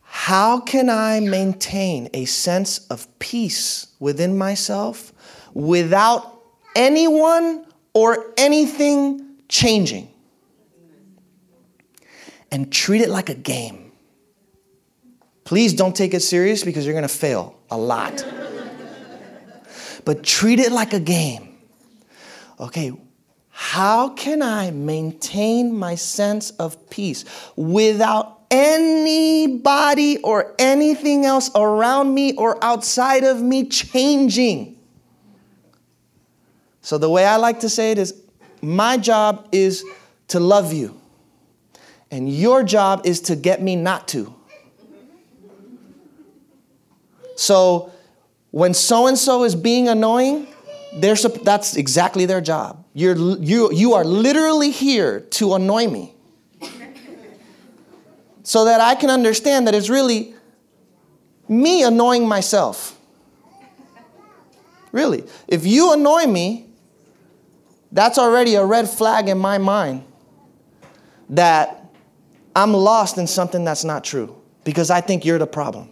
how 0.00 0.60
can 0.60 0.88
I 0.88 1.20
maintain 1.20 2.08
a 2.14 2.24
sense 2.24 2.86
of 2.86 3.06
peace 3.18 3.88
within 4.00 4.38
myself 4.38 5.12
without 5.52 6.40
anyone 6.74 7.64
or 7.92 8.32
anything 8.36 9.24
changing. 9.48 10.10
And 12.54 12.72
treat 12.72 13.00
it 13.00 13.08
like 13.08 13.30
a 13.30 13.34
game. 13.34 13.90
Please 15.42 15.74
don't 15.74 15.96
take 15.96 16.14
it 16.14 16.20
serious 16.20 16.62
because 16.62 16.86
you're 16.86 16.94
going 16.94 17.02
to 17.02 17.08
fail 17.08 17.58
a 17.68 17.76
lot. 17.76 18.24
but 20.04 20.22
treat 20.22 20.60
it 20.60 20.70
like 20.70 20.92
a 20.92 21.00
game. 21.00 21.58
Okay, 22.60 22.92
how 23.50 24.10
can 24.10 24.40
I 24.40 24.70
maintain 24.70 25.76
my 25.76 25.96
sense 25.96 26.52
of 26.52 26.88
peace 26.90 27.24
without 27.56 28.42
anybody 28.52 30.18
or 30.18 30.54
anything 30.56 31.24
else 31.24 31.50
around 31.56 32.14
me 32.14 32.36
or 32.36 32.62
outside 32.62 33.24
of 33.24 33.42
me 33.42 33.68
changing? 33.68 34.78
So, 36.82 36.98
the 36.98 37.10
way 37.10 37.26
I 37.26 37.34
like 37.34 37.58
to 37.60 37.68
say 37.68 37.90
it 37.90 37.98
is 37.98 38.14
my 38.62 38.96
job 38.96 39.48
is 39.50 39.84
to 40.28 40.38
love 40.38 40.72
you, 40.72 41.00
and 42.14 42.32
your 42.32 42.62
job 42.62 43.00
is 43.04 43.22
to 43.22 43.34
get 43.34 43.60
me 43.60 43.74
not 43.74 44.06
to. 44.06 44.32
So, 47.34 47.90
when 48.52 48.72
so 48.72 49.08
and 49.08 49.18
so 49.18 49.42
is 49.42 49.56
being 49.56 49.88
annoying, 49.88 50.46
that's 50.94 51.76
exactly 51.76 52.24
their 52.24 52.40
job. 52.40 52.84
You're, 52.92 53.16
you, 53.16 53.72
you 53.72 53.94
are 53.94 54.04
literally 54.04 54.70
here 54.70 55.22
to 55.38 55.54
annoy 55.54 55.88
me. 55.88 56.14
So 58.44 58.66
that 58.66 58.80
I 58.80 58.94
can 58.94 59.10
understand 59.10 59.66
that 59.66 59.74
it's 59.74 59.88
really 59.88 60.34
me 61.48 61.82
annoying 61.82 62.28
myself. 62.28 62.96
Really. 64.92 65.24
If 65.48 65.66
you 65.66 65.92
annoy 65.92 66.26
me, 66.26 66.68
that's 67.90 68.18
already 68.18 68.54
a 68.54 68.64
red 68.64 68.88
flag 68.88 69.28
in 69.28 69.38
my 69.38 69.58
mind 69.58 70.04
that 71.30 71.83
I'm 72.56 72.72
lost 72.72 73.18
in 73.18 73.26
something 73.26 73.64
that's 73.64 73.84
not 73.84 74.04
true 74.04 74.40
because 74.64 74.90
I 74.90 75.00
think 75.00 75.24
you're 75.24 75.38
the 75.38 75.46
problem. 75.46 75.90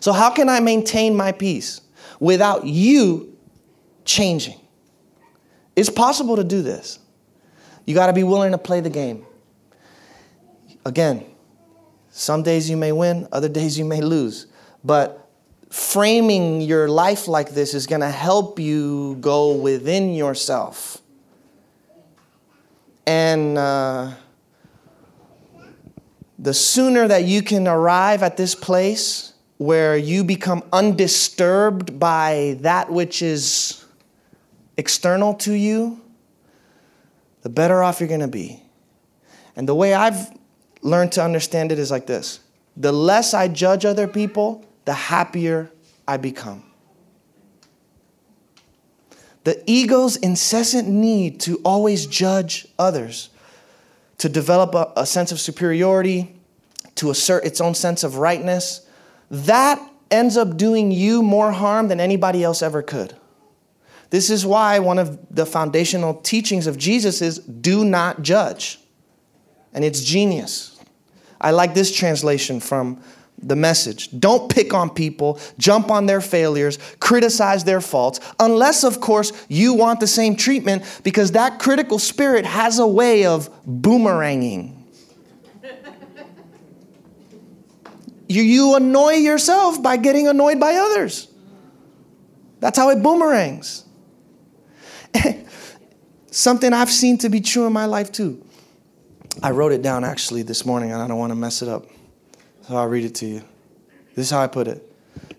So, 0.00 0.12
how 0.12 0.30
can 0.30 0.48
I 0.48 0.60
maintain 0.60 1.14
my 1.14 1.32
peace 1.32 1.80
without 2.18 2.66
you 2.66 3.36
changing? 4.04 4.58
It's 5.76 5.90
possible 5.90 6.36
to 6.36 6.44
do 6.44 6.62
this. 6.62 6.98
You 7.86 7.94
got 7.94 8.08
to 8.08 8.12
be 8.12 8.22
willing 8.22 8.52
to 8.52 8.58
play 8.58 8.80
the 8.80 8.90
game. 8.90 9.24
Again, 10.84 11.24
some 12.10 12.42
days 12.42 12.68
you 12.68 12.76
may 12.76 12.92
win, 12.92 13.28
other 13.32 13.48
days 13.48 13.78
you 13.78 13.84
may 13.84 14.00
lose. 14.00 14.46
But 14.84 15.30
framing 15.70 16.60
your 16.60 16.88
life 16.88 17.28
like 17.28 17.50
this 17.50 17.72
is 17.72 17.86
going 17.86 18.00
to 18.02 18.10
help 18.10 18.58
you 18.58 19.16
go 19.20 19.54
within 19.54 20.14
yourself. 20.14 21.00
And 23.06 23.56
uh, 23.56 24.12
the 26.42 26.52
sooner 26.52 27.06
that 27.06 27.24
you 27.24 27.40
can 27.40 27.68
arrive 27.68 28.24
at 28.24 28.36
this 28.36 28.56
place 28.56 29.32
where 29.58 29.96
you 29.96 30.24
become 30.24 30.64
undisturbed 30.72 32.00
by 32.00 32.58
that 32.62 32.90
which 32.90 33.22
is 33.22 33.84
external 34.76 35.34
to 35.34 35.52
you, 35.52 36.00
the 37.42 37.48
better 37.48 37.80
off 37.80 38.00
you're 38.00 38.08
going 38.08 38.20
to 38.20 38.26
be. 38.26 38.60
And 39.54 39.68
the 39.68 39.74
way 39.74 39.94
I've 39.94 40.36
learned 40.80 41.12
to 41.12 41.22
understand 41.22 41.70
it 41.70 41.78
is 41.78 41.92
like 41.92 42.06
this 42.06 42.40
the 42.76 42.90
less 42.90 43.34
I 43.34 43.46
judge 43.46 43.84
other 43.84 44.08
people, 44.08 44.66
the 44.84 44.94
happier 44.94 45.70
I 46.08 46.16
become. 46.16 46.64
The 49.44 49.62
ego's 49.70 50.16
incessant 50.16 50.88
need 50.88 51.38
to 51.42 51.60
always 51.64 52.06
judge 52.06 52.66
others, 52.80 53.28
to 54.18 54.28
develop 54.28 54.74
a, 54.74 54.92
a, 54.96 55.06
sense 55.06 55.32
of 55.32 55.40
superiority, 55.40 56.34
to 56.96 57.10
assert 57.10 57.44
its 57.44 57.60
own 57.60 57.74
sense 57.74 58.04
of 58.04 58.16
rightness, 58.16 58.86
that 59.30 59.80
ends 60.10 60.36
up 60.36 60.56
doing 60.56 60.92
you 60.92 61.22
more 61.22 61.52
harm 61.52 61.88
than 61.88 62.00
anybody 62.00 62.44
else 62.44 62.62
ever 62.62 62.82
could. 62.82 63.14
This 64.10 64.28
is 64.28 64.44
why 64.44 64.78
one 64.78 64.98
of 64.98 65.34
the 65.34 65.46
foundational 65.46 66.14
teachings 66.14 66.66
of 66.66 66.76
Jesus 66.76 67.22
is 67.22 67.38
do 67.38 67.84
not 67.84 68.22
judge. 68.22 68.78
And 69.72 69.84
it's 69.84 70.02
genius. 70.02 70.78
I 71.40 71.50
like 71.50 71.72
this 71.72 71.94
translation 71.94 72.60
from 72.60 73.02
the 73.42 73.56
message. 73.56 74.08
Don't 74.18 74.50
pick 74.50 74.72
on 74.72 74.90
people, 74.90 75.38
jump 75.58 75.90
on 75.90 76.06
their 76.06 76.20
failures, 76.20 76.78
criticize 77.00 77.64
their 77.64 77.80
faults, 77.80 78.20
unless, 78.38 78.84
of 78.84 79.00
course, 79.00 79.32
you 79.48 79.74
want 79.74 80.00
the 80.00 80.06
same 80.06 80.36
treatment, 80.36 81.00
because 81.02 81.32
that 81.32 81.58
critical 81.58 81.98
spirit 81.98 82.46
has 82.46 82.78
a 82.78 82.86
way 82.86 83.26
of 83.26 83.50
boomeranging. 83.66 84.76
you, 88.28 88.42
you 88.42 88.76
annoy 88.76 89.14
yourself 89.14 89.82
by 89.82 89.96
getting 89.96 90.28
annoyed 90.28 90.60
by 90.60 90.74
others. 90.74 91.28
That's 92.60 92.78
how 92.78 92.90
it 92.90 93.02
boomerangs. 93.02 93.84
Something 96.30 96.72
I've 96.72 96.90
seen 96.90 97.18
to 97.18 97.28
be 97.28 97.40
true 97.40 97.66
in 97.66 97.72
my 97.72 97.86
life, 97.86 98.12
too. 98.12 98.46
I 99.42 99.50
wrote 99.50 99.72
it 99.72 99.82
down 99.82 100.04
actually 100.04 100.42
this 100.42 100.64
morning, 100.66 100.92
and 100.92 101.00
I 101.00 101.08
don't 101.08 101.18
want 101.18 101.30
to 101.30 101.36
mess 101.36 101.62
it 101.62 101.68
up. 101.68 101.86
So 102.66 102.76
I'll 102.76 102.88
read 102.88 103.04
it 103.04 103.14
to 103.16 103.26
you. 103.26 103.42
This 104.14 104.26
is 104.26 104.30
how 104.30 104.40
I 104.40 104.46
put 104.46 104.68
it. 104.68 104.88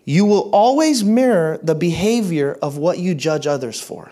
You 0.05 0.25
will 0.25 0.49
always 0.51 1.03
mirror 1.03 1.59
the 1.63 1.75
behavior 1.75 2.57
of 2.61 2.77
what 2.77 2.99
you 2.99 3.15
judge 3.15 3.47
others 3.47 3.79
for. 3.79 4.11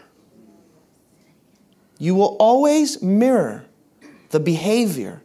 You 2.00 2.16
will 2.16 2.36
always 2.40 3.02
mirror 3.02 3.66
the 4.30 4.40
behavior 4.40 5.22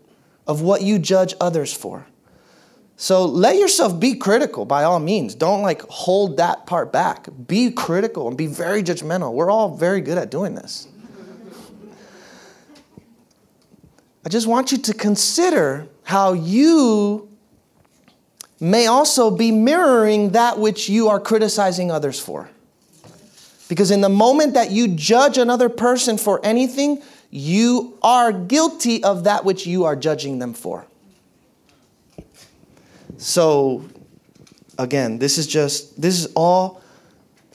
of 0.46 0.62
what 0.62 0.83
you 0.83 0.99
judge 0.99 1.35
others 1.40 1.72
for. 1.72 2.07
So 2.96 3.25
let 3.25 3.57
yourself 3.57 4.01
be 4.01 4.14
critical 4.14 4.64
by 4.64 4.85
all 4.85 4.99
means. 4.99 5.35
Don't 5.35 5.62
like 5.62 5.83
hold 5.83 6.38
that 6.38 6.66
part 6.66 6.92
back. 6.92 7.29
Be 7.46 7.70
critical 7.70 8.27
and 8.27 8.37
be 8.37 8.46
very 8.46 8.83
judgmental. 8.83 9.33
We're 9.33 9.51
all 9.51 9.77
very 9.77 10.01
good 10.01 10.18
at 10.18 10.31
doing 10.31 10.55
this. 10.55 10.88
I 14.25 14.29
just 14.29 14.46
want 14.46 14.72
you 14.72 14.79
to 14.79 14.94
consider 14.94 15.87
how 16.03 16.33
you 16.33 17.29
may 18.59 18.87
also 18.87 19.31
be 19.31 19.51
mirroring 19.51 20.31
that 20.31 20.59
which 20.59 20.88
you 20.88 21.09
are 21.09 21.21
criticizing 21.21 21.90
others 21.90 22.19
for. 22.19 22.49
Because 23.69 23.90
in 23.90 24.01
the 24.01 24.09
moment 24.09 24.55
that 24.55 24.71
you 24.71 24.88
judge 24.88 25.38
another 25.38 25.69
person 25.69 26.19
for 26.19 26.40
anything, 26.45 27.03
you 27.31 27.99
are 28.03 28.33
guilty 28.33 29.03
of 29.03 29.25
that 29.25 29.45
which 29.45 29.66
you 29.66 29.85
are 29.85 29.97
judging 29.97 30.38
them 30.38 30.55
for. 30.55 30.87
So, 33.19 33.85
again, 34.79 35.19
this 35.19 35.38
is 35.38 35.47
just, 35.47 36.01
this 36.01 36.19
is 36.19 36.33
all 36.35 36.83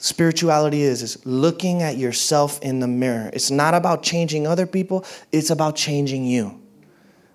spirituality 0.02 0.82
is 0.82 1.00
is 1.00 1.24
looking 1.24 1.80
at 1.80 1.96
yourself 1.96 2.60
in 2.60 2.80
the 2.80 2.88
mirror. 2.88 3.30
It's 3.32 3.50
not 3.50 3.72
about 3.72 4.02
changing 4.02 4.46
other 4.46 4.66
people, 4.66 5.04
it's 5.30 5.50
about 5.50 5.76
changing 5.76 6.24
you. 6.24 6.60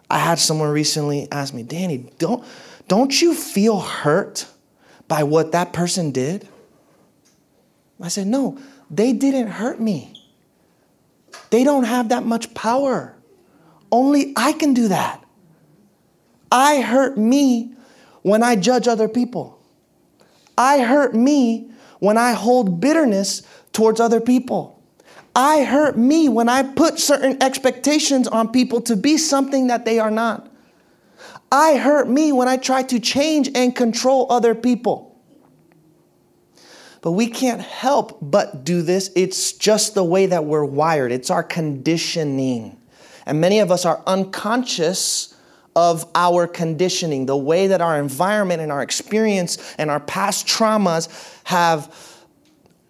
I 0.10 0.20
had 0.20 0.38
someone 0.38 0.70
recently 0.70 1.30
ask 1.32 1.54
me, 1.54 1.64
"Danny, 1.64 2.10
don't 2.20 2.44
don't 2.88 3.22
you 3.22 3.34
feel 3.34 3.80
hurt 3.80 4.48
by 5.08 5.24
what 5.24 5.52
that 5.52 5.74
person 5.74 6.12
did?" 6.12 6.48
I 8.02 8.08
said, 8.10 8.28
"No, 8.28 8.58
they 8.90 9.14
didn't 9.14 9.48
hurt 9.48 9.80
me. 9.80 10.14
They 11.50 11.64
don't 11.64 11.86
have 11.86 12.10
that 12.10 12.26
much 12.26 12.54
power. 12.54 13.16
Only 13.92 14.34
I 14.36 14.52
can 14.52 14.74
do 14.74 14.90
that. 14.90 15.24
I 16.52 16.82
hurt 16.82 17.18
me 17.18 17.74
when 18.22 18.44
I 18.44 18.56
judge 18.56 18.88
other 18.88 19.08
people. 19.08 19.60
I 20.58 20.80
hurt 20.80 21.14
me 21.14 21.72
when 22.00 22.18
I 22.18 22.34
hold 22.34 22.80
bitterness 22.80 23.44
towards 23.74 24.00
other 24.00 24.20
people. 24.20 24.82
I 25.36 25.64
hurt 25.64 25.98
me 25.98 26.30
when 26.30 26.50
I 26.50 26.64
put 26.64 27.00
certain 27.00 27.42
expectations 27.42 28.28
on 28.28 28.52
people 28.52 28.82
to 28.82 28.96
be 28.96 29.18
something 29.18 29.68
that 29.68 29.86
they 29.86 30.00
are 30.00 30.12
not. 30.12 30.47
I 31.52 31.78
hurt 31.78 32.10
me 32.10 32.32
when 32.32 32.48
I 32.48 32.58
try 32.58 32.84
to 32.84 33.00
change 33.00 33.50
and 33.56 33.76
control 33.76 34.28
other 34.30 34.56
people. 34.56 35.20
But 37.02 37.12
we 37.12 37.28
can't 37.28 37.62
help 37.62 38.18
but 38.22 38.66
do 38.66 38.82
this. 38.82 39.10
It's 39.16 39.54
just 39.54 39.94
the 39.94 40.04
way 40.04 40.26
that 40.26 40.46
we're 40.46 40.66
wired, 40.66 41.12
it's 41.12 41.30
our 41.30 41.44
conditioning. 41.44 42.78
And 43.26 43.42
many 43.42 43.60
of 43.60 43.72
us 43.72 43.86
are 43.86 44.02
unconscious 44.08 45.36
of 45.76 46.10
our 46.16 46.48
conditioning, 46.48 47.28
the 47.28 47.38
way 47.38 47.68
that 47.68 47.82
our 47.82 48.00
environment 48.00 48.62
and 48.62 48.72
our 48.72 48.82
experience 48.82 49.76
and 49.78 49.92
our 49.92 50.00
past 50.00 50.48
traumas 50.48 51.08
have 51.44 51.94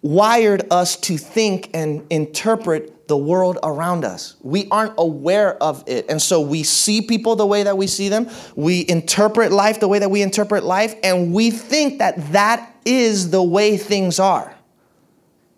wired 0.00 0.66
us 0.70 0.96
to 0.96 1.18
think 1.18 1.70
and 1.74 2.06
interpret 2.08 2.94
the 3.08 3.16
world 3.16 3.58
around 3.62 4.04
us. 4.04 4.36
We 4.42 4.68
aren't 4.70 4.94
aware 4.98 5.60
of 5.62 5.82
it. 5.86 6.06
And 6.10 6.20
so 6.20 6.40
we 6.40 6.62
see 6.62 7.00
people 7.00 7.36
the 7.36 7.46
way 7.46 7.62
that 7.62 7.76
we 7.76 7.86
see 7.86 8.08
them, 8.08 8.28
we 8.54 8.84
interpret 8.86 9.50
life 9.50 9.80
the 9.80 9.88
way 9.88 9.98
that 9.98 10.10
we 10.10 10.22
interpret 10.22 10.62
life, 10.62 10.94
and 11.02 11.32
we 11.32 11.50
think 11.50 11.98
that 11.98 12.32
that 12.32 12.74
is 12.84 13.30
the 13.30 13.42
way 13.42 13.76
things 13.78 14.20
are. 14.20 14.54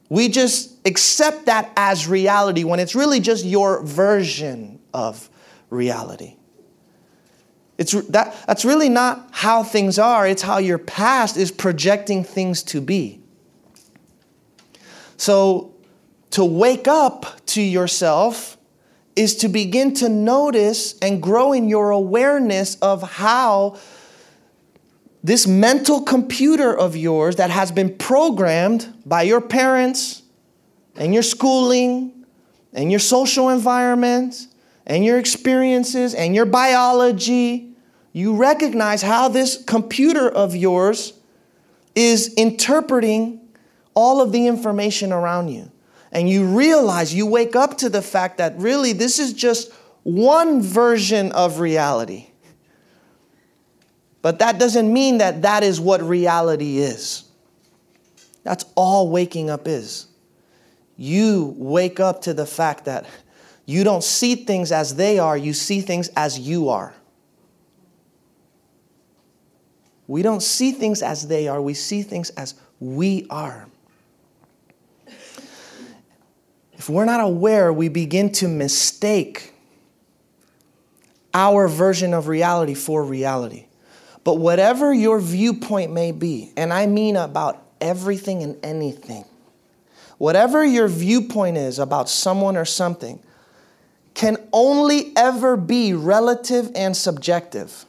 We 0.08 0.28
just 0.28 0.76
accept 0.86 1.46
that 1.46 1.72
as 1.76 2.06
reality 2.06 2.64
when 2.64 2.80
it's 2.80 2.94
really 2.94 3.20
just 3.20 3.44
your 3.44 3.84
version 3.84 4.80
of 4.94 5.28
reality. 5.70 6.36
It's 7.78 7.92
that, 7.92 8.36
that's 8.46 8.64
really 8.64 8.88
not 8.88 9.28
how 9.32 9.62
things 9.62 9.98
are, 9.98 10.26
it's 10.26 10.42
how 10.42 10.58
your 10.58 10.78
past 10.78 11.36
is 11.36 11.50
projecting 11.50 12.22
things 12.22 12.62
to 12.64 12.80
be. 12.80 13.20
So, 15.16 15.69
to 16.30 16.44
wake 16.44 16.86
up 16.86 17.44
to 17.46 17.60
yourself 17.60 18.56
is 19.16 19.36
to 19.36 19.48
begin 19.48 19.92
to 19.94 20.08
notice 20.08 20.98
and 21.00 21.22
grow 21.22 21.52
in 21.52 21.68
your 21.68 21.90
awareness 21.90 22.76
of 22.76 23.02
how 23.02 23.76
this 25.22 25.46
mental 25.46 26.02
computer 26.02 26.74
of 26.74 26.96
yours 26.96 27.36
that 27.36 27.50
has 27.50 27.70
been 27.70 27.94
programmed 27.96 28.92
by 29.04 29.22
your 29.22 29.40
parents 29.40 30.22
and 30.96 31.12
your 31.12 31.22
schooling 31.22 32.24
and 32.72 32.90
your 32.90 33.00
social 33.00 33.48
environment 33.48 34.46
and 34.86 35.04
your 35.04 35.18
experiences 35.18 36.14
and 36.14 36.34
your 36.34 36.46
biology, 36.46 37.74
you 38.12 38.34
recognize 38.34 39.02
how 39.02 39.28
this 39.28 39.62
computer 39.64 40.28
of 40.28 40.56
yours 40.56 41.12
is 41.94 42.32
interpreting 42.34 43.40
all 43.94 44.22
of 44.22 44.32
the 44.32 44.46
information 44.46 45.12
around 45.12 45.48
you. 45.48 45.70
And 46.12 46.29
you 46.29 46.44
realize, 46.44 47.14
you 47.14 47.27
wake 47.27 47.55
up 47.55 47.79
to 47.79 47.88
the 47.88 48.03
fact 48.03 48.38
that 48.38 48.59
really 48.59 48.92
this 48.92 49.18
is 49.18 49.33
just 49.33 49.73
one 50.03 50.61
version 50.61 51.31
of 51.33 51.61
reality. 51.61 52.27
But 54.23 54.38
that 54.40 54.59
doesn't 54.59 54.92
mean 54.92 55.18
that 55.18 55.42
that 55.42 55.62
is 55.62 55.81
what 55.81 56.03
reality 56.03 56.79
is. 56.79 57.25
That's 58.42 58.64
all 58.75 59.11
waking 59.11 59.51
up 59.51 59.68
is. 59.68 60.07
You 60.96 61.55
wake 61.57 62.01
up 62.01 62.23
to 62.23 62.35
the 62.35 62.46
fact 62.46 62.85
that 62.85 63.07
you 63.64 63.85
don't 63.85 64.05
see 64.05 64.35
things 64.35 64.73
as 64.73 64.96
they 64.96 65.18
are, 65.18 65.37
you 65.37 65.53
see 65.53 65.81
things 65.81 66.09
as 66.16 66.38
you 66.38 66.68
are. 66.68 66.92
We 70.07 70.23
don't 70.23 70.42
see 70.42 70.73
things 70.73 71.03
as 71.03 71.29
they 71.29 71.46
are, 71.46 71.62
we 71.62 71.75
see 71.75 72.03
things 72.03 72.31
as 72.31 72.55
we 72.81 73.27
are. 73.31 73.68
If 76.80 76.88
we're 76.88 77.04
not 77.04 77.20
aware, 77.20 77.70
we 77.74 77.90
begin 77.90 78.32
to 78.32 78.48
mistake 78.48 79.52
our 81.34 81.68
version 81.68 82.14
of 82.14 82.26
reality 82.26 82.72
for 82.72 83.04
reality. 83.04 83.66
But 84.24 84.38
whatever 84.38 84.90
your 84.90 85.20
viewpoint 85.20 85.92
may 85.92 86.10
be, 86.10 86.54
and 86.56 86.72
I 86.72 86.86
mean 86.86 87.16
about 87.16 87.62
everything 87.82 88.42
and 88.42 88.56
anything, 88.64 89.26
whatever 90.16 90.64
your 90.64 90.88
viewpoint 90.88 91.58
is 91.58 91.78
about 91.78 92.08
someone 92.08 92.56
or 92.56 92.64
something, 92.64 93.20
can 94.14 94.38
only 94.50 95.12
ever 95.18 95.58
be 95.58 95.92
relative 95.92 96.70
and 96.74 96.96
subjective. 96.96 97.84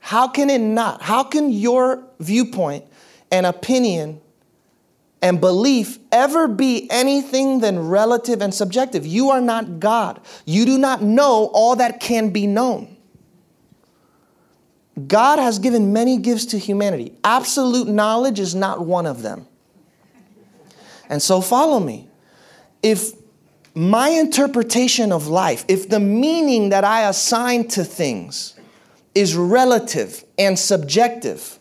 How 0.00 0.28
can 0.28 0.48
it 0.48 0.62
not? 0.62 1.02
How 1.02 1.24
can 1.24 1.52
your 1.52 2.02
viewpoint 2.20 2.86
and 3.30 3.44
opinion 3.44 4.22
and 5.26 5.40
belief 5.40 5.98
ever 6.12 6.46
be 6.46 6.88
anything 6.88 7.58
than 7.58 7.88
relative 7.88 8.40
and 8.40 8.54
subjective? 8.54 9.04
You 9.04 9.30
are 9.30 9.40
not 9.40 9.80
God. 9.80 10.20
You 10.44 10.64
do 10.64 10.78
not 10.78 11.02
know 11.02 11.50
all 11.52 11.74
that 11.74 11.98
can 11.98 12.30
be 12.30 12.46
known. 12.46 12.96
God 15.08 15.40
has 15.40 15.58
given 15.58 15.92
many 15.92 16.16
gifts 16.16 16.46
to 16.46 16.58
humanity. 16.58 17.12
Absolute 17.24 17.88
knowledge 17.88 18.38
is 18.38 18.54
not 18.54 18.86
one 18.86 19.04
of 19.04 19.22
them. 19.22 19.48
And 21.10 21.20
so 21.20 21.40
follow 21.40 21.80
me. 21.80 22.08
If 22.84 23.10
my 23.74 24.10
interpretation 24.10 25.10
of 25.10 25.26
life, 25.26 25.64
if 25.66 25.88
the 25.88 25.98
meaning 25.98 26.68
that 26.68 26.84
I 26.84 27.08
assign 27.08 27.66
to 27.70 27.82
things 27.82 28.54
is 29.12 29.34
relative 29.34 30.24
and 30.38 30.56
subjective, 30.56 31.58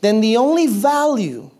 then 0.00 0.22
the 0.22 0.38
only 0.38 0.66
value 0.66 1.50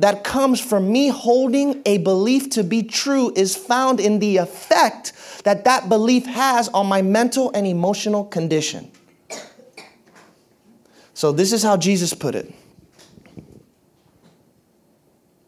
that 0.00 0.24
comes 0.24 0.60
from 0.60 0.90
me 0.90 1.08
holding 1.08 1.82
a 1.84 1.98
belief 1.98 2.50
to 2.50 2.64
be 2.64 2.82
true 2.82 3.32
is 3.36 3.54
found 3.54 4.00
in 4.00 4.18
the 4.18 4.38
effect 4.38 5.12
that 5.44 5.64
that 5.64 5.88
belief 5.88 6.26
has 6.26 6.68
on 6.70 6.86
my 6.86 7.02
mental 7.02 7.50
and 7.54 7.66
emotional 7.66 8.24
condition. 8.24 8.90
So, 11.14 11.32
this 11.32 11.52
is 11.52 11.62
how 11.62 11.76
Jesus 11.76 12.14
put 12.14 12.34
it 12.34 12.52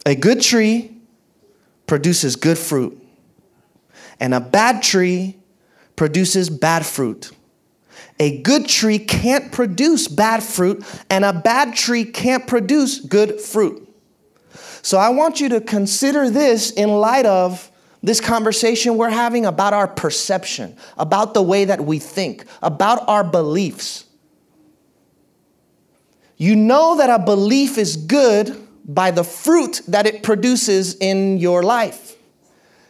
A 0.05 0.15
good 0.15 0.41
tree 0.41 0.99
produces 1.87 2.37
good 2.37 2.59
fruit, 2.59 2.99
and 4.21 4.35
a 4.35 4.41
bad 4.41 4.83
tree 4.83 5.39
produces 5.97 6.51
bad 6.51 6.85
fruit. 6.85 7.31
A 8.19 8.41
good 8.43 8.69
tree 8.69 8.99
can't 8.99 9.51
produce 9.51 10.09
bad 10.09 10.43
fruit, 10.43 10.85
and 11.11 11.25
a 11.25 11.33
bad 11.33 11.75
tree 11.75 12.05
can't 12.05 12.47
produce 12.47 13.01
good 13.01 13.41
fruit. 13.41 13.92
So, 14.83 14.99
I 14.99 15.11
want 15.11 15.41
you 15.41 15.49
to 15.51 15.61
consider 15.61 16.29
this 16.29 16.71
in 16.73 16.91
light 16.91 17.25
of 17.25 17.71
this 18.03 18.21
conversation 18.21 18.97
we're 18.97 19.11
having 19.11 19.47
about 19.47 19.73
our 19.73 19.87
perception, 19.87 20.77
about 20.99 21.35
the 21.35 21.43
way 21.43 21.65
that 21.65 21.81
we 21.81 22.01
think, 22.01 22.45
about 22.61 23.09
our 23.09 23.23
beliefs. 23.23 24.05
You 26.37 26.57
know 26.57 26.97
that 26.97 27.09
a 27.09 27.23
belief 27.23 27.79
is 27.79 27.97
good 27.97 28.61
by 28.85 29.13
the 29.13 29.23
fruit 29.23 29.81
that 29.87 30.07
it 30.07 30.25
produces 30.25 30.97
in 30.97 31.39
your 31.39 31.63
life. 31.63 32.17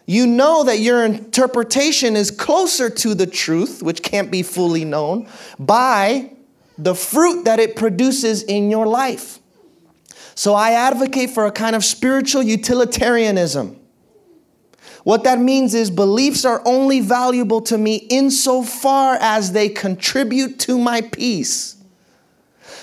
You 0.07 0.27
know 0.27 0.65
that 0.65 0.79
your 0.79 1.05
interpretation 1.05 2.17
is 2.17 2.31
closer 2.31 2.89
to 2.89 3.15
the 3.15 3.27
truth, 3.27 3.83
which 3.83 4.03
can't 4.03 4.31
be 4.31 4.43
fully 4.43 4.87
known, 4.87 5.29
by 5.59 6.33
the 6.79 6.95
fruit 6.95 7.45
that 7.45 7.61
it 7.61 7.77
produces 7.77 8.43
in 8.43 8.71
your 8.71 8.87
life. 8.87 9.39
So 10.35 10.55
I 10.55 10.73
advocate 10.73 11.31
for 11.31 11.47
a 11.47 11.53
kind 11.53 11.77
of 11.77 11.85
spiritual 11.85 12.43
utilitarianism. 12.43 13.79
What 15.05 15.25
that 15.25 15.41
means 15.41 15.75
is 15.75 15.91
beliefs 15.91 16.45
are 16.45 16.63
only 16.65 17.01
valuable 17.01 17.61
to 17.63 17.77
me 17.77 17.97
insofar 17.97 19.17
as 19.21 19.53
they 19.53 19.69
contribute 19.69 20.61
to 20.61 20.79
my 20.79 21.01
peace. 21.01 21.77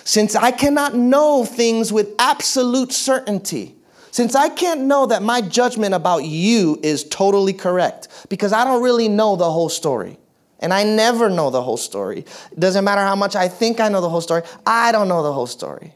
Since 0.04 0.36
I 0.36 0.52
cannot 0.52 0.96
know 0.96 1.46
things 1.46 1.94
with 1.94 2.14
absolute 2.20 2.92
certainty, 2.92 3.76
since 4.12 4.36
I 4.36 4.50
can't 4.50 4.82
know 4.82 5.06
that 5.06 5.22
my 5.22 5.40
judgment 5.40 5.94
about 5.94 6.26
you 6.26 6.80
is 6.82 7.04
totally 7.06 7.54
correct, 7.54 8.08
because 8.28 8.52
I 8.52 8.64
don't 8.66 8.84
really 8.84 9.08
know 9.08 9.36
the 9.36 9.50
whole 9.50 9.70
story. 9.70 10.18
And 10.60 10.74
I 10.74 10.84
never 10.84 11.30
know 11.30 11.52
the 11.52 11.62
whole 11.62 11.78
story. 11.78 12.26
It 12.52 12.60
doesn't 12.60 12.84
matter 12.84 13.02
how 13.02 13.16
much 13.16 13.36
I 13.36 13.48
think 13.48 13.80
I 13.80 13.88
know 13.88 14.02
the 14.02 14.10
whole 14.10 14.20
story, 14.20 14.42
I 14.66 14.92
don't 14.92 15.08
know 15.08 15.24
the 15.24 15.32
whole 15.32 15.48
story. 15.48 15.94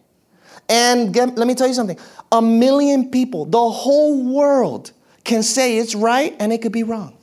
And 0.69 1.13
get, 1.13 1.37
let 1.37 1.47
me 1.47 1.55
tell 1.55 1.67
you 1.67 1.73
something 1.73 1.99
a 2.31 2.41
million 2.41 3.11
people, 3.11 3.45
the 3.45 3.69
whole 3.69 4.23
world, 4.23 4.91
can 5.23 5.43
say 5.43 5.77
it's 5.77 5.95
right 5.95 6.35
and 6.39 6.51
it 6.51 6.61
could 6.61 6.71
be 6.71 6.83
wrong. 6.83 7.15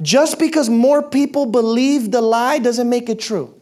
Just 0.00 0.38
because 0.38 0.68
more 0.68 1.02
people 1.02 1.46
believe 1.46 2.10
the 2.10 2.20
lie 2.20 2.58
doesn't 2.58 2.88
make 2.88 3.08
it 3.08 3.18
true. 3.18 3.52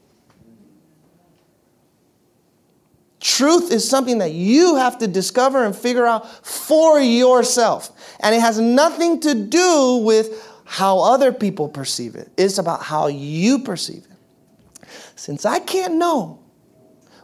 Truth 3.21 3.73
is 3.73 3.89
something 3.89 4.19
that 4.19 4.33
you 4.33 4.77
have 4.77 4.99
to 4.99 5.09
discover 5.09 5.65
and 5.65 5.75
figure 5.75 6.07
out 6.07 6.47
for 6.47 7.01
yourself. 7.01 7.91
And 8.21 8.35
it 8.35 8.41
has 8.41 8.61
nothing 8.61 9.21
to 9.21 9.35
do 9.35 10.03
with 10.05 10.51
how 10.67 10.99
other 10.99 11.33
people 11.33 11.69
perceive 11.69 12.15
it, 12.15 12.31
it's 12.37 12.59
about 12.59 12.83
how 12.83 13.07
you 13.07 13.61
perceive 13.61 14.05
it. 14.05 14.89
Since 15.17 15.47
I 15.47 15.61
can't 15.61 15.95
know 15.95 16.44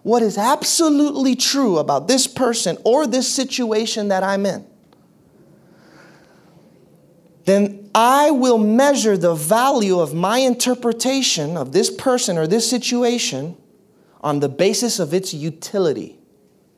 what 0.03 0.23
is 0.23 0.39
absolutely 0.39 1.37
true 1.37 1.79
about 1.79 2.09
this 2.09 2.27
person 2.27 2.79
or 2.85 3.07
this 3.07 3.33
situation 3.33 4.09
that 4.09 4.23
I'm 4.23 4.47
in, 4.47 4.67
then 7.45 7.91
I 7.95 8.31
will 8.31 8.59
measure 8.59 9.17
the 9.17 9.35
value 9.35 9.99
of 9.99 10.15
my 10.15 10.39
interpretation 10.39 11.57
of 11.57 11.73
this 11.73 11.91
person 11.91 12.39
or 12.39 12.47
this 12.47 12.69
situation 12.69 13.57
on 14.21 14.41
the 14.41 14.49
basis 14.49 14.99
of 14.99 15.13
its 15.13 15.35
utility. 15.35 16.19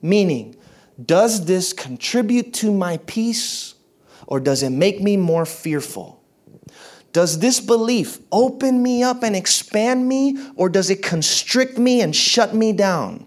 Meaning, 0.00 0.56
does 1.04 1.44
this 1.46 1.72
contribute 1.72 2.54
to 2.54 2.72
my 2.72 2.98
peace 2.98 3.74
or 4.26 4.40
does 4.40 4.62
it 4.62 4.70
make 4.70 5.00
me 5.00 5.16
more 5.16 5.44
fearful? 5.44 6.21
Does 7.12 7.40
this 7.40 7.60
belief 7.60 8.18
open 8.32 8.82
me 8.82 9.02
up 9.02 9.22
and 9.22 9.36
expand 9.36 10.08
me 10.08 10.38
or 10.56 10.68
does 10.68 10.88
it 10.88 11.02
constrict 11.02 11.78
me 11.78 12.00
and 12.00 12.16
shut 12.16 12.54
me 12.54 12.72
down? 12.72 13.26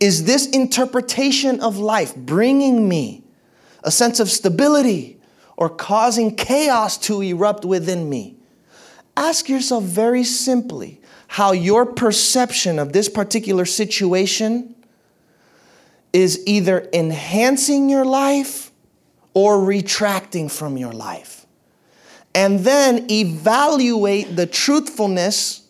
Is 0.00 0.24
this 0.24 0.48
interpretation 0.48 1.60
of 1.60 1.76
life 1.76 2.16
bringing 2.16 2.88
me 2.88 3.24
a 3.82 3.90
sense 3.90 4.18
of 4.18 4.30
stability 4.30 5.20
or 5.56 5.68
causing 5.68 6.34
chaos 6.34 6.96
to 6.98 7.20
erupt 7.20 7.64
within 7.64 8.08
me? 8.08 8.36
Ask 9.16 9.48
yourself 9.48 9.84
very 9.84 10.24
simply 10.24 11.00
how 11.28 11.52
your 11.52 11.84
perception 11.84 12.78
of 12.78 12.92
this 12.92 13.08
particular 13.08 13.64
situation 13.64 14.74
is 16.12 16.42
either 16.46 16.88
enhancing 16.92 17.90
your 17.90 18.04
life 18.04 18.70
or 19.34 19.62
retracting 19.62 20.48
from 20.48 20.78
your 20.78 20.92
life. 20.92 21.43
And 22.34 22.60
then 22.60 23.10
evaluate 23.10 24.34
the 24.34 24.46
truthfulness, 24.46 25.68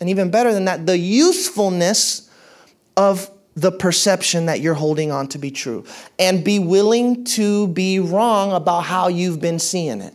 and 0.00 0.08
even 0.08 0.30
better 0.30 0.52
than 0.52 0.64
that, 0.64 0.86
the 0.86 0.96
usefulness 0.96 2.30
of 2.96 3.30
the 3.54 3.72
perception 3.72 4.46
that 4.46 4.60
you're 4.60 4.74
holding 4.74 5.10
on 5.10 5.28
to 5.28 5.38
be 5.38 5.50
true. 5.50 5.84
And 6.18 6.44
be 6.44 6.58
willing 6.58 7.24
to 7.24 7.68
be 7.68 7.98
wrong 8.00 8.52
about 8.52 8.82
how 8.82 9.08
you've 9.08 9.40
been 9.40 9.58
seeing 9.58 10.00
it. 10.00 10.14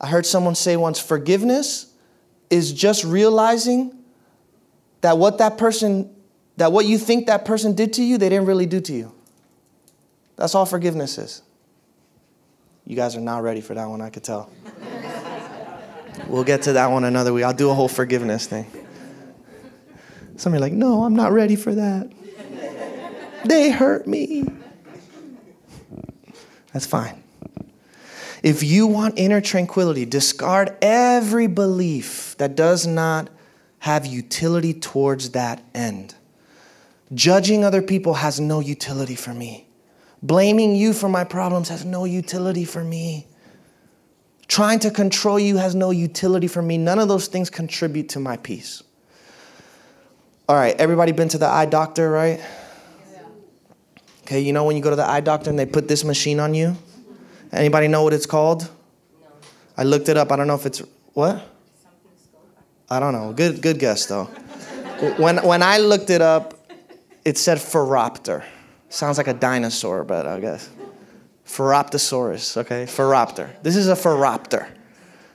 I 0.00 0.08
heard 0.08 0.26
someone 0.26 0.54
say 0.54 0.76
once 0.76 1.00
forgiveness 1.00 1.92
is 2.50 2.72
just 2.72 3.04
realizing 3.04 3.96
that 5.00 5.18
what 5.18 5.38
that 5.38 5.58
person, 5.58 6.14
that 6.58 6.72
what 6.72 6.86
you 6.86 6.98
think 6.98 7.26
that 7.26 7.44
person 7.44 7.74
did 7.74 7.94
to 7.94 8.02
you, 8.02 8.18
they 8.18 8.28
didn't 8.28 8.46
really 8.46 8.66
do 8.66 8.80
to 8.80 8.92
you. 8.92 9.12
That's 10.36 10.54
all 10.54 10.66
forgiveness 10.66 11.16
is. 11.16 11.42
You 12.86 12.94
guys 12.94 13.16
are 13.16 13.20
not 13.20 13.42
ready 13.42 13.60
for 13.60 13.74
that 13.74 13.86
one, 13.86 14.00
I 14.00 14.10
could 14.10 14.22
tell. 14.22 14.48
we'll 16.28 16.44
get 16.44 16.62
to 16.62 16.74
that 16.74 16.86
one 16.86 17.02
another 17.02 17.32
week. 17.32 17.44
I'll 17.44 17.52
do 17.52 17.70
a 17.70 17.74
whole 17.74 17.88
forgiveness 17.88 18.46
thing. 18.46 18.70
Some 20.36 20.54
are 20.54 20.60
like, 20.60 20.72
no, 20.72 21.02
I'm 21.02 21.16
not 21.16 21.32
ready 21.32 21.56
for 21.56 21.74
that. 21.74 22.12
they 23.44 23.70
hurt 23.70 24.06
me. 24.06 24.44
That's 26.72 26.86
fine. 26.86 27.24
If 28.42 28.62
you 28.62 28.86
want 28.86 29.18
inner 29.18 29.40
tranquility, 29.40 30.04
discard 30.04 30.76
every 30.80 31.48
belief 31.48 32.36
that 32.38 32.54
does 32.54 32.86
not 32.86 33.30
have 33.80 34.06
utility 34.06 34.74
towards 34.74 35.30
that 35.30 35.64
end. 35.74 36.14
Judging 37.14 37.64
other 37.64 37.82
people 37.82 38.14
has 38.14 38.38
no 38.38 38.60
utility 38.60 39.16
for 39.16 39.34
me. 39.34 39.65
Blaming 40.22 40.74
you 40.74 40.92
for 40.92 41.08
my 41.08 41.24
problems 41.24 41.68
has 41.68 41.84
no 41.84 42.04
utility 42.04 42.64
for 42.64 42.82
me. 42.82 43.26
Trying 44.48 44.78
to 44.80 44.90
control 44.90 45.38
you 45.38 45.56
has 45.56 45.74
no 45.74 45.90
utility 45.90 46.46
for 46.46 46.62
me. 46.62 46.78
None 46.78 46.98
of 46.98 47.08
those 47.08 47.26
things 47.26 47.50
contribute 47.50 48.08
to 48.10 48.20
my 48.20 48.36
peace. 48.36 48.82
All 50.48 50.56
right, 50.56 50.76
everybody 50.76 51.12
been 51.12 51.28
to 51.30 51.38
the 51.38 51.46
eye 51.46 51.66
doctor, 51.66 52.08
right? 52.08 52.38
Yeah. 52.38 53.22
Okay, 54.22 54.40
you 54.40 54.52
know 54.52 54.64
when 54.64 54.76
you 54.76 54.82
go 54.82 54.90
to 54.90 54.96
the 54.96 55.08
eye 55.08 55.20
doctor 55.20 55.50
and 55.50 55.58
they 55.58 55.66
put 55.66 55.88
this 55.88 56.04
machine 56.04 56.38
on 56.38 56.54
you? 56.54 56.76
Anybody 57.52 57.88
know 57.88 58.04
what 58.04 58.12
it's 58.12 58.26
called? 58.26 58.62
No. 58.62 59.28
I 59.76 59.82
looked 59.82 60.08
it 60.08 60.16
up. 60.16 60.30
I 60.30 60.36
don't 60.36 60.46
know 60.46 60.54
if 60.54 60.64
it's 60.64 60.82
what? 61.14 61.42
I 62.88 63.00
don't 63.00 63.12
know. 63.12 63.32
Good 63.32 63.60
good 63.60 63.80
guess 63.80 64.06
though. 64.06 64.24
when 65.18 65.38
when 65.38 65.62
I 65.62 65.78
looked 65.78 66.10
it 66.10 66.22
up, 66.22 66.54
it 67.24 67.36
said 67.36 67.58
Phoropter. 67.58 68.44
Sounds 68.88 69.18
like 69.18 69.28
a 69.28 69.34
dinosaur, 69.34 70.04
but 70.04 70.26
I 70.26 70.40
guess. 70.40 70.68
Phoroptosaurus, 71.46 72.56
okay? 72.56 72.84
Phoropter. 72.84 73.50
This 73.62 73.76
is 73.76 73.88
a 73.88 73.94
Phoropter. 73.94 74.68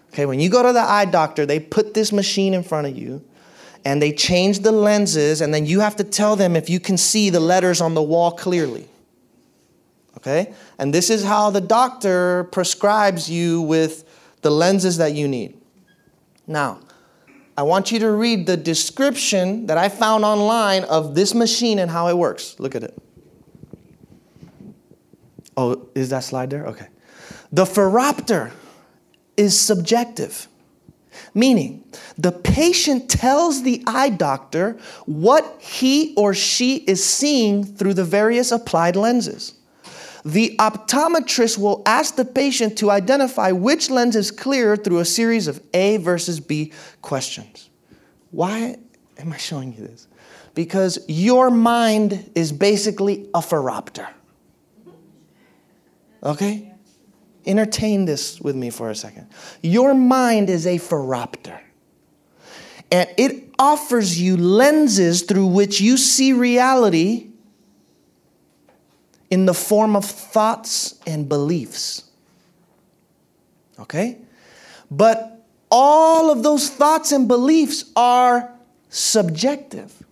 Okay, 0.09 0.25
when 0.25 0.39
you 0.39 0.49
go 0.49 0.61
to 0.61 0.73
the 0.73 0.81
eye 0.81 1.05
doctor, 1.05 1.45
they 1.45 1.59
put 1.59 1.93
this 1.93 2.11
machine 2.11 2.53
in 2.53 2.63
front 2.63 2.87
of 2.87 2.97
you 2.97 3.23
and 3.85 4.01
they 4.01 4.11
change 4.11 4.59
the 4.59 4.71
lenses, 4.71 5.41
and 5.41 5.51
then 5.51 5.65
you 5.65 5.79
have 5.79 5.95
to 5.95 6.03
tell 6.03 6.35
them 6.35 6.55
if 6.55 6.69
you 6.69 6.79
can 6.79 6.97
see 6.97 7.31
the 7.31 7.39
letters 7.39 7.81
on 7.81 7.95
the 7.95 8.01
wall 8.01 8.31
clearly. 8.31 8.87
Okay? 10.17 10.53
And 10.77 10.93
this 10.93 11.09
is 11.09 11.23
how 11.23 11.49
the 11.49 11.61
doctor 11.61 12.43
prescribes 12.51 13.27
you 13.27 13.61
with 13.61 14.07
the 14.41 14.51
lenses 14.51 14.97
that 14.97 15.13
you 15.13 15.27
need. 15.27 15.57
Now, 16.45 16.79
I 17.57 17.63
want 17.63 17.91
you 17.91 17.99
to 17.99 18.11
read 18.11 18.45
the 18.45 18.57
description 18.57 19.65
that 19.65 19.77
I 19.77 19.89
found 19.89 20.25
online 20.25 20.83
of 20.83 21.15
this 21.15 21.33
machine 21.33 21.79
and 21.79 21.89
how 21.89 22.07
it 22.07 22.17
works. 22.17 22.59
Look 22.59 22.75
at 22.75 22.83
it. 22.83 22.95
Oh, 25.57 25.89
is 25.95 26.09
that 26.09 26.23
slide 26.23 26.49
there? 26.49 26.65
Okay. 26.67 26.87
The 27.51 27.65
phoropter 27.65 28.51
is 29.35 29.59
subjective, 29.59 30.47
meaning 31.33 31.83
the 32.17 32.31
patient 32.31 33.09
tells 33.09 33.63
the 33.63 33.83
eye 33.87 34.09
doctor 34.09 34.77
what 35.05 35.57
he 35.59 36.13
or 36.15 36.33
she 36.33 36.77
is 36.77 37.03
seeing 37.03 37.63
through 37.63 37.93
the 37.93 38.05
various 38.05 38.51
applied 38.51 38.95
lenses 38.95 39.53
the 40.23 40.55
optometrist 40.57 41.57
will 41.57 41.81
ask 41.85 42.15
the 42.15 42.25
patient 42.25 42.77
to 42.79 42.91
identify 42.91 43.51
which 43.51 43.89
lens 43.89 44.15
is 44.15 44.31
clear 44.31 44.75
through 44.75 44.99
a 44.99 45.05
series 45.05 45.47
of 45.47 45.61
A 45.73 45.97
versus 45.97 46.39
B 46.39 46.71
questions. 47.01 47.69
Why 48.29 48.77
am 49.17 49.33
I 49.33 49.37
showing 49.37 49.73
you 49.73 49.87
this? 49.87 50.07
Because 50.53 50.99
your 51.07 51.49
mind 51.49 52.29
is 52.35 52.51
basically 52.51 53.29
a 53.33 53.39
phoropter. 53.39 54.07
Okay? 56.23 56.71
Entertain 57.45 58.05
this 58.05 58.39
with 58.39 58.55
me 58.55 58.69
for 58.69 58.89
a 58.89 58.95
second. 58.95 59.27
Your 59.61 59.93
mind 59.93 60.49
is 60.49 60.67
a 60.67 60.77
phoropter. 60.77 61.59
And 62.91 63.09
it 63.17 63.49
offers 63.57 64.19
you 64.19 64.37
lenses 64.37 65.23
through 65.23 65.47
which 65.47 65.81
you 65.81 65.97
see 65.97 66.33
reality 66.33 67.29
in 69.29 69.45
the 69.45 69.53
form 69.53 69.95
of 69.95 70.05
thoughts 70.05 70.99
and 71.07 71.27
beliefs. 71.27 72.03
Okay? 73.79 74.17
But 74.91 75.45
all 75.71 76.29
of 76.29 76.43
those 76.43 76.69
thoughts 76.69 77.13
and 77.13 77.27
beliefs 77.27 77.85
are 77.95 78.53
subjective. 78.89 80.03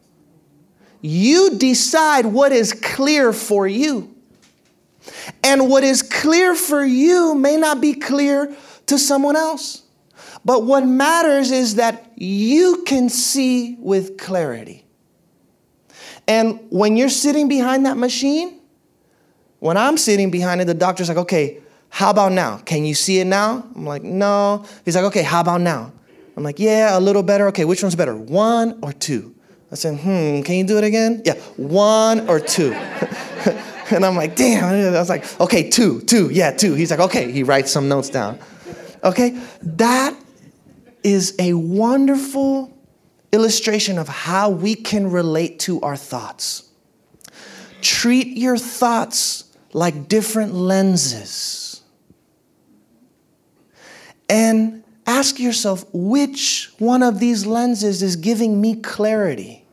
You 1.02 1.58
decide 1.58 2.26
what 2.26 2.54
is 2.54 2.74
clear 2.74 3.34
for 3.34 3.68
you. 3.68 4.16
And 5.44 5.70
what 5.70 5.84
is 5.84 6.02
clear 6.02 6.56
for 6.56 6.84
you 6.84 7.36
may 7.36 7.58
not 7.58 7.82
be 7.82 7.94
clear 7.94 8.56
to 8.88 8.98
someone 8.98 9.36
else. 9.36 9.84
But 10.46 10.64
what 10.64 10.86
matters 10.86 11.52
is 11.52 11.76
that 11.76 12.12
you 12.16 12.84
can 12.86 13.10
see 13.10 13.76
with 13.80 14.18
clarity. 14.18 14.86
And 16.28 16.60
when 16.70 16.96
you're 16.96 17.10
sitting 17.10 17.48
behind 17.48 17.86
that 17.86 17.98
machine, 17.98 18.60
when 19.60 19.78
I'm 19.78 19.98
sitting 19.98 20.32
behind 20.32 20.62
it, 20.62 20.66
the 20.66 20.74
doctor's 20.74 21.10
like, 21.10 21.18
okay, 21.18 21.60
how 21.90 22.12
about 22.12 22.32
now? 22.32 22.58
Can 22.60 22.86
you 22.86 22.94
see 22.94 23.20
it 23.20 23.26
now? 23.26 23.66
I'm 23.76 23.86
like, 23.86 24.04
no. 24.04 24.66
He's 24.86 24.96
like, 24.96 25.06
okay, 25.06 25.24
how 25.24 25.42
about 25.42 25.62
now? 25.62 25.92
I'm 26.38 26.44
like, 26.44 26.60
yeah, 26.60 26.98
a 26.98 27.02
little 27.02 27.24
better. 27.24 27.48
Okay, 27.48 27.66
which 27.66 27.84
one's 27.84 27.96
better, 27.96 28.16
one 28.16 28.80
or 28.82 28.94
two? 28.94 29.36
I 29.72 29.76
said, 29.76 30.00
hmm, 30.00 30.42
can 30.42 30.56
you 30.56 30.64
do 30.64 30.78
it 30.78 30.84
again? 30.84 31.22
Yeah, 31.26 31.34
one 31.58 32.30
or 32.30 32.40
two. 32.40 32.72
and 33.96 34.06
I'm 34.06 34.16
like, 34.16 34.36
damn. 34.36 34.64
I 34.66 35.00
was 35.00 35.10
like, 35.10 35.40
okay, 35.40 35.70
two, 35.70 36.02
two, 36.02 36.30
yeah, 36.32 36.52
two. 36.52 36.74
He's 36.74 36.92
like, 36.92 37.00
okay. 37.00 37.32
He 37.32 37.44
writes 37.44 37.72
some 37.72 37.88
notes 37.88 38.10
down. 38.10 38.40
Okay, 39.04 39.42
that 39.62 40.16
is 41.04 41.36
a 41.40 41.54
wonderful 41.54 42.78
illustration 43.32 43.98
of 43.98 44.08
how 44.08 44.50
we 44.50 44.76
can 44.76 45.10
relate 45.10 45.60
to 45.60 45.80
our 45.82 45.96
thoughts. 45.96 46.70
Treat 47.82 48.38
your 48.38 48.58
thoughts 48.58 49.46
like 49.72 50.08
different 50.10 50.54
lenses. 50.54 51.82
And 54.28 54.84
ask 55.08 55.40
yourself 55.40 55.86
which 55.94 56.72
one 56.78 57.02
of 57.02 57.20
these 57.20 57.46
lenses 57.46 58.04
is 58.04 58.16
giving 58.16 58.60
me 58.60 58.76
clarity? 58.76 59.66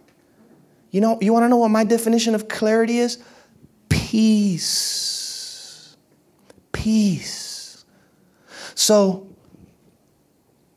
You 0.93 1.01
know, 1.01 1.19
you 1.21 1.33
want 1.33 1.45
to 1.45 1.49
know 1.49 1.57
what 1.57 1.69
my 1.71 1.85
definition 1.85 2.35
of 2.35 2.49
clarity 2.49 2.99
is? 2.99 3.19
Peace. 4.07 5.97
Peace. 6.71 7.85
So, 8.77 9.27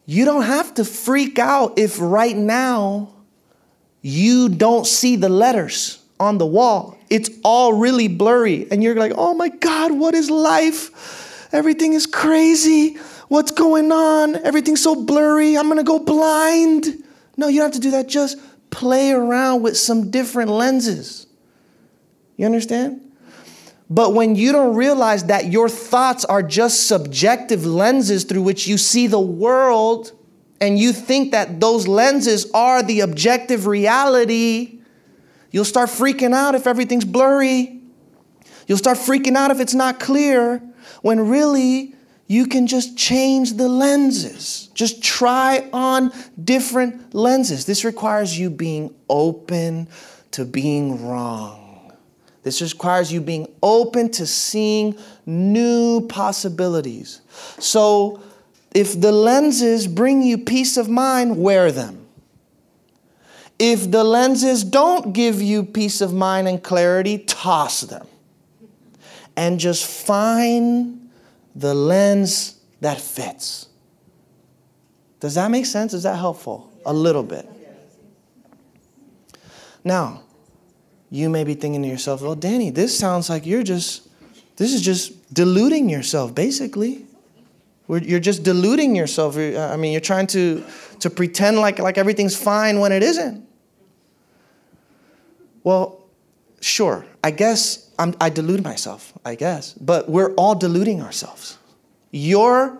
you 0.08 0.26
don't 0.26 0.42
have 0.42 0.74
to 0.74 0.84
freak 0.84 1.38
out 1.38 1.78
if 1.78 2.00
right 2.02 2.36
now 2.36 3.14
you 4.02 4.50
don't 4.50 4.88
see 4.88 5.16
the 5.16 5.30
letters 5.30 6.04
on 6.20 6.40
the 6.40 6.46
wall. 6.48 6.98
It's 7.12 7.30
all 7.44 7.74
really 7.74 8.08
blurry. 8.08 8.66
And 8.72 8.82
you're 8.82 8.96
like, 8.96 9.12
oh 9.16 9.36
my 9.36 9.50
God, 9.50 9.92
what 9.92 10.16
is 10.16 10.32
life? 10.32 11.54
Everything 11.54 11.94
is 11.94 12.08
crazy. 12.08 12.96
What's 13.28 13.52
going 13.52 13.92
on? 13.92 14.38
Everything's 14.38 14.82
so 14.82 15.06
blurry. 15.06 15.56
I'm 15.56 15.66
going 15.66 15.78
to 15.78 15.84
go 15.84 16.00
blind. 16.00 17.04
No, 17.38 17.48
you 17.48 17.60
don't 17.60 17.68
have 17.68 17.74
to 17.74 17.80
do 17.80 17.92
that. 17.92 18.08
Just 18.08 18.40
play 18.72 19.12
around 19.12 19.62
with 19.62 19.78
some 19.78 20.10
different 20.10 20.50
lenses. 20.50 21.28
You 22.38 22.48
understand? 22.48 23.06
But 23.90 24.14
when 24.14 24.36
you 24.36 24.52
don't 24.52 24.76
realize 24.76 25.26
that 25.26 25.52
your 25.52 25.68
thoughts 25.68 26.24
are 26.26 26.44
just 26.44 26.88
subjective 26.88 27.66
lenses 27.66 28.24
through 28.24 28.44
which 28.44 28.68
you 28.68 28.78
see 28.78 29.08
the 29.08 29.20
world, 29.20 30.12
and 30.62 30.78
you 30.78 30.94
think 30.94 31.32
that 31.32 31.60
those 31.60 31.88
lenses 31.88 32.50
are 32.54 32.84
the 32.84 33.00
objective 33.00 33.66
reality, 33.66 34.80
you'll 35.52 35.66
start 35.66 35.90
freaking 35.90 36.34
out 36.34 36.54
if 36.54 36.68
everything's 36.68 37.06
blurry. 37.06 37.82
You'll 38.68 38.78
start 38.78 38.98
freaking 38.98 39.36
out 39.36 39.52
if 39.52 39.60
it's 39.60 39.74
not 39.74 40.00
clear, 40.00 40.62
when 41.02 41.30
really 41.30 41.96
you 42.28 42.46
can 42.46 42.68
just 42.68 42.96
change 42.96 43.54
the 43.54 43.68
lenses. 43.68 44.70
Just 44.76 45.02
try 45.02 45.68
on 45.74 46.12
different 46.42 47.16
lenses. 47.16 47.66
This 47.66 47.84
requires 47.84 48.38
you 48.38 48.52
being 48.52 48.94
open 49.10 49.88
to 50.32 50.46
being 50.46 51.08
wrong. 51.08 51.59
This 52.44 52.62
requires 52.62 53.12
you 53.12 53.22
being 53.22 53.48
open 53.62 54.12
to 54.12 54.26
seeing 54.26 54.98
new 55.26 56.08
possibilities. 56.08 57.22
So, 57.60 58.22
if 58.74 59.00
the 59.00 59.12
lenses 59.12 59.88
bring 59.88 60.22
you 60.22 60.38
peace 60.38 60.78
of 60.78 60.88
mind, 60.88 61.38
wear 61.38 61.72
them. 61.72 62.06
If 63.58 63.92
the 63.92 64.04
lenses 64.04 64.64
don't 64.64 65.12
give 65.12 65.42
you 65.42 65.64
peace 65.66 66.00
of 66.00 66.14
mind 66.14 66.48
and 66.48 66.64
clarity, 66.64 67.18
toss 67.18 67.82
them. 67.82 68.08
And 69.36 69.60
just 69.60 69.86
find 69.86 71.10
the 71.56 71.74
lens 71.74 72.60
that 72.80 73.02
fits. 73.02 73.68
Does 75.20 75.36
that 75.36 75.52
make 75.52 75.66
sense? 75.66 75.94
Is 75.94 76.04
that 76.04 76.16
helpful? 76.16 76.72
A 76.86 76.94
little 76.94 77.24
bit. 77.24 77.48
Now, 79.84 80.24
you 81.12 81.30
may 81.30 81.44
be 81.44 81.56
thinking 81.56 81.82
to 81.82 81.88
yourself, 81.88 82.22
well, 82.22 82.36
Danny, 82.36 82.70
this 82.70 82.98
sounds 82.98 83.30
like 83.30 83.46
you're 83.46 83.64
just, 83.64 84.08
this 84.58 84.74
is 84.74 84.82
just 84.82 85.34
deluding 85.34 85.90
yourself, 85.90 86.36
basically. 86.36 87.06
You're 87.88 88.20
just 88.20 88.44
deluding 88.44 88.96
yourself. 88.96 89.36
I 89.36 89.76
mean, 89.76 89.92
you're 89.92 90.02
trying 90.02 90.28
to, 90.28 90.64
to 91.00 91.10
pretend 91.10 91.58
like, 91.58 91.80
like 91.80 91.98
everything's 91.98 92.36
fine 92.36 92.80
when 92.80 92.92
it 92.92 93.02
isn't. 93.02 93.48
Well, 95.64 96.04
sure, 96.62 97.06
I 97.24 97.32
guess 97.32 97.90
I'm, 97.98 98.16
I 98.22 98.30
delude 98.30 98.64
myself, 98.64 99.14
I 99.26 99.34
guess. 99.34 99.74
But 99.74 100.08
we're 100.08 100.34
all 100.36 100.54
deluding 100.54 101.02
ourselves. 101.02 101.58
Your, 102.12 102.80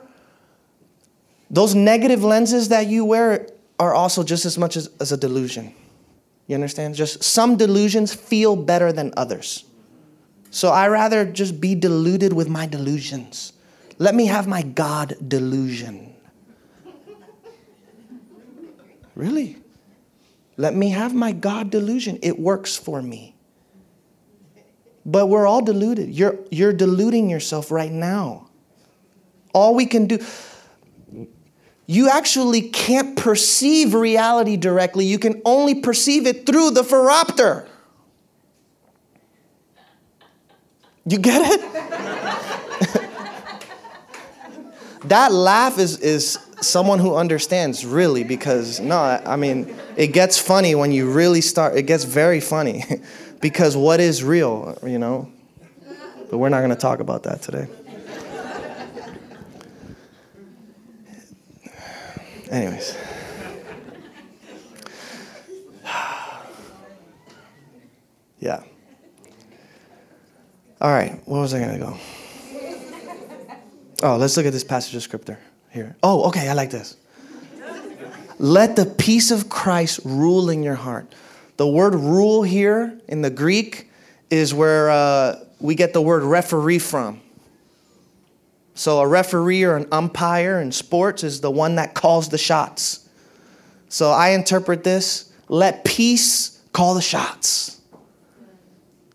those 1.50 1.74
negative 1.74 2.24
lenses 2.24 2.70
that 2.70 2.86
you 2.86 3.04
wear 3.06 3.48
are 3.80 3.96
also 3.96 4.24
just 4.24 4.46
as 4.46 4.58
much 4.58 4.78
as, 4.78 4.92
as 5.00 5.12
a 5.12 5.18
delusion. 5.18 5.74
You 6.50 6.56
understand? 6.56 6.96
Just 6.96 7.24
some 7.24 7.58
delusions 7.58 8.12
feel 8.12 8.56
better 8.56 8.92
than 8.92 9.14
others. 9.16 9.66
So 10.50 10.70
I 10.70 10.88
rather 10.88 11.24
just 11.24 11.62
be 11.62 11.76
deluded 11.76 12.34
with 12.34 12.50
my 12.50 12.66
delusions. 12.66 13.54
Let 14.00 14.16
me 14.16 14.26
have 14.26 14.48
my 14.48 14.64
God 14.64 15.16
delusion. 15.28 16.16
Really? 19.14 19.58
Let 20.58 20.74
me 20.74 20.90
have 20.90 21.14
my 21.14 21.34
God 21.34 21.70
delusion. 21.70 22.18
It 22.24 22.40
works 22.40 22.76
for 22.76 23.00
me. 23.00 23.36
But 25.06 25.28
we're 25.28 25.46
all 25.46 25.62
deluded. 25.62 26.10
You're, 26.10 26.40
you're 26.50 26.74
deluding 26.74 27.30
yourself 27.30 27.70
right 27.70 27.92
now. 27.92 28.50
All 29.54 29.76
we 29.76 29.86
can 29.86 30.08
do, 30.08 30.18
you 31.90 32.08
actually 32.08 32.62
can't 32.62 33.18
perceive 33.18 33.96
reality 33.96 34.58
directly. 34.58 35.06
You 35.06 35.18
can 35.18 35.42
only 35.44 35.74
perceive 35.74 36.28
it 36.28 36.46
through 36.46 36.70
the 36.70 36.84
phoropter. 36.84 37.68
You 41.08 41.18
get 41.18 41.52
it? 41.52 41.62
that 45.06 45.32
laugh 45.32 45.80
is, 45.80 45.98
is 46.02 46.38
someone 46.62 47.00
who 47.00 47.16
understands, 47.16 47.84
really, 47.84 48.24
because 48.24 48.80
no, 48.80 49.00
I 49.00 49.36
mean, 49.36 49.76
it 49.98 50.14
gets 50.14 50.38
funny 50.38 50.76
when 50.76 50.92
you 50.92 51.12
really 51.12 51.42
start, 51.42 51.76
it 51.76 51.88
gets 51.88 52.04
very 52.04 52.40
funny 52.40 52.84
because 53.42 53.76
what 53.76 54.00
is 54.00 54.24
real, 54.24 54.78
you 54.86 55.00
know? 55.00 55.32
But 56.30 56.38
we're 56.38 56.50
not 56.50 56.60
going 56.60 56.70
to 56.70 56.76
talk 56.76 57.00
about 57.00 57.24
that 57.24 57.42
today. 57.42 57.68
Anyways. 62.50 62.98
yeah. 68.40 68.64
All 70.82 70.92
right, 70.92 71.22
where 71.26 71.42
was 71.42 71.54
I 71.54 71.60
going 71.60 71.80
to 71.80 71.86
go? 71.86 71.98
Oh, 74.02 74.16
let's 74.16 74.38
look 74.38 74.46
at 74.46 74.54
this 74.54 74.64
passage 74.64 74.96
of 74.96 75.04
scripture 75.04 75.38
here. 75.72 75.98
Oh, 76.02 76.30
okay, 76.30 76.48
I 76.48 76.54
like 76.54 76.72
this. 76.72 76.96
Let 78.38 78.78
the 78.78 78.86
peace 78.86 79.32
of 79.32 79.50
Christ 79.50 80.00
rule 80.06 80.50
in 80.50 80.64
your 80.64 80.76
heart. 80.76 81.14
The 81.58 81.68
word 81.68 81.96
rule 81.96 82.44
here 82.44 82.98
in 83.10 83.22
the 83.22 83.30
Greek 83.30 83.92
is 84.30 84.54
where 84.54 84.90
uh, 84.90 85.44
we 85.60 85.76
get 85.76 85.92
the 85.92 86.02
word 86.02 86.24
referee 86.24 86.80
from. 86.80 87.20
So, 88.80 89.02
a 89.02 89.08
referee 89.10 89.66
or 89.66 89.76
an 89.76 89.88
umpire 89.92 90.62
in 90.62 90.72
sports 90.72 91.22
is 91.26 91.42
the 91.42 91.52
one 91.52 91.76
that 91.76 91.96
calls 91.96 92.30
the 92.30 92.38
shots. 92.38 93.10
So, 93.90 94.10
I 94.10 94.30
interpret 94.30 94.86
this 94.86 95.34
let 95.50 95.84
peace 95.84 96.62
call 96.72 96.96
the 96.96 97.02
shots. 97.02 97.82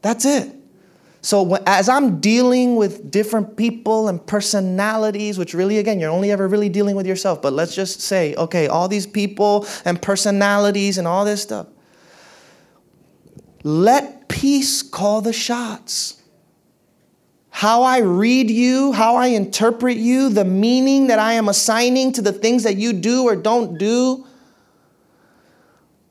That's 0.02 0.26
it. 0.26 0.54
So, 1.22 1.54
as 1.66 1.88
I'm 1.88 2.20
dealing 2.20 2.76
with 2.76 3.10
different 3.10 3.56
people 3.56 4.08
and 4.08 4.24
personalities, 4.26 5.38
which 5.38 5.54
really, 5.54 5.78
again, 5.78 5.98
you're 5.98 6.10
only 6.10 6.30
ever 6.30 6.46
really 6.46 6.68
dealing 6.68 6.94
with 6.94 7.06
yourself, 7.06 7.40
but 7.40 7.54
let's 7.54 7.74
just 7.74 8.02
say, 8.02 8.34
okay, 8.34 8.66
all 8.66 8.86
these 8.86 9.06
people 9.06 9.66
and 9.86 10.02
personalities 10.02 10.98
and 10.98 11.08
all 11.08 11.24
this 11.24 11.40
stuff, 11.40 11.68
let 13.62 14.28
peace 14.28 14.82
call 14.82 15.22
the 15.22 15.32
shots 15.32 16.20
how 17.57 17.84
I 17.84 17.98
read 17.98 18.50
you, 18.50 18.90
how 18.90 19.14
I 19.14 19.28
interpret 19.28 19.96
you, 19.96 20.28
the 20.28 20.44
meaning 20.44 21.07
that 21.07 21.20
I 21.20 21.34
am 21.34 21.48
assigning 21.48 22.11
to 22.14 22.20
the 22.20 22.32
things 22.32 22.64
that 22.64 22.74
you 22.74 22.92
do 22.92 23.28
or 23.28 23.36
don't 23.36 23.78
do, 23.78 24.26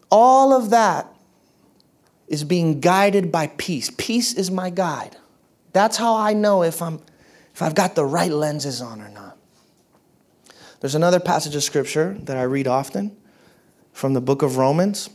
all 0.09 0.53
of 0.53 0.69
that 0.69 1.05
is 2.29 2.45
being 2.45 2.79
guided 2.79 3.29
by 3.29 3.47
peace. 3.47 3.91
Peace 3.97 4.33
is 4.33 4.49
my 4.49 4.69
guide. 4.69 5.17
That's 5.73 5.97
how 5.97 6.15
I 6.15 6.31
know 6.31 6.63
if 6.63 6.81
I'm 6.81 7.01
if 7.53 7.61
I've 7.61 7.75
got 7.75 7.95
the 7.95 8.05
right 8.05 8.31
lenses 8.31 8.81
on 8.81 9.01
or 9.01 9.09
not. 9.09 9.37
There's 10.79 10.95
another 10.95 11.19
passage 11.19 11.57
of 11.57 11.63
scripture 11.63 12.15
that 12.21 12.37
I 12.37 12.43
read 12.43 12.67
often 12.67 13.17
from 13.91 14.13
the 14.13 14.21
book 14.21 14.43
of 14.43 14.55
Romans. 14.55 15.09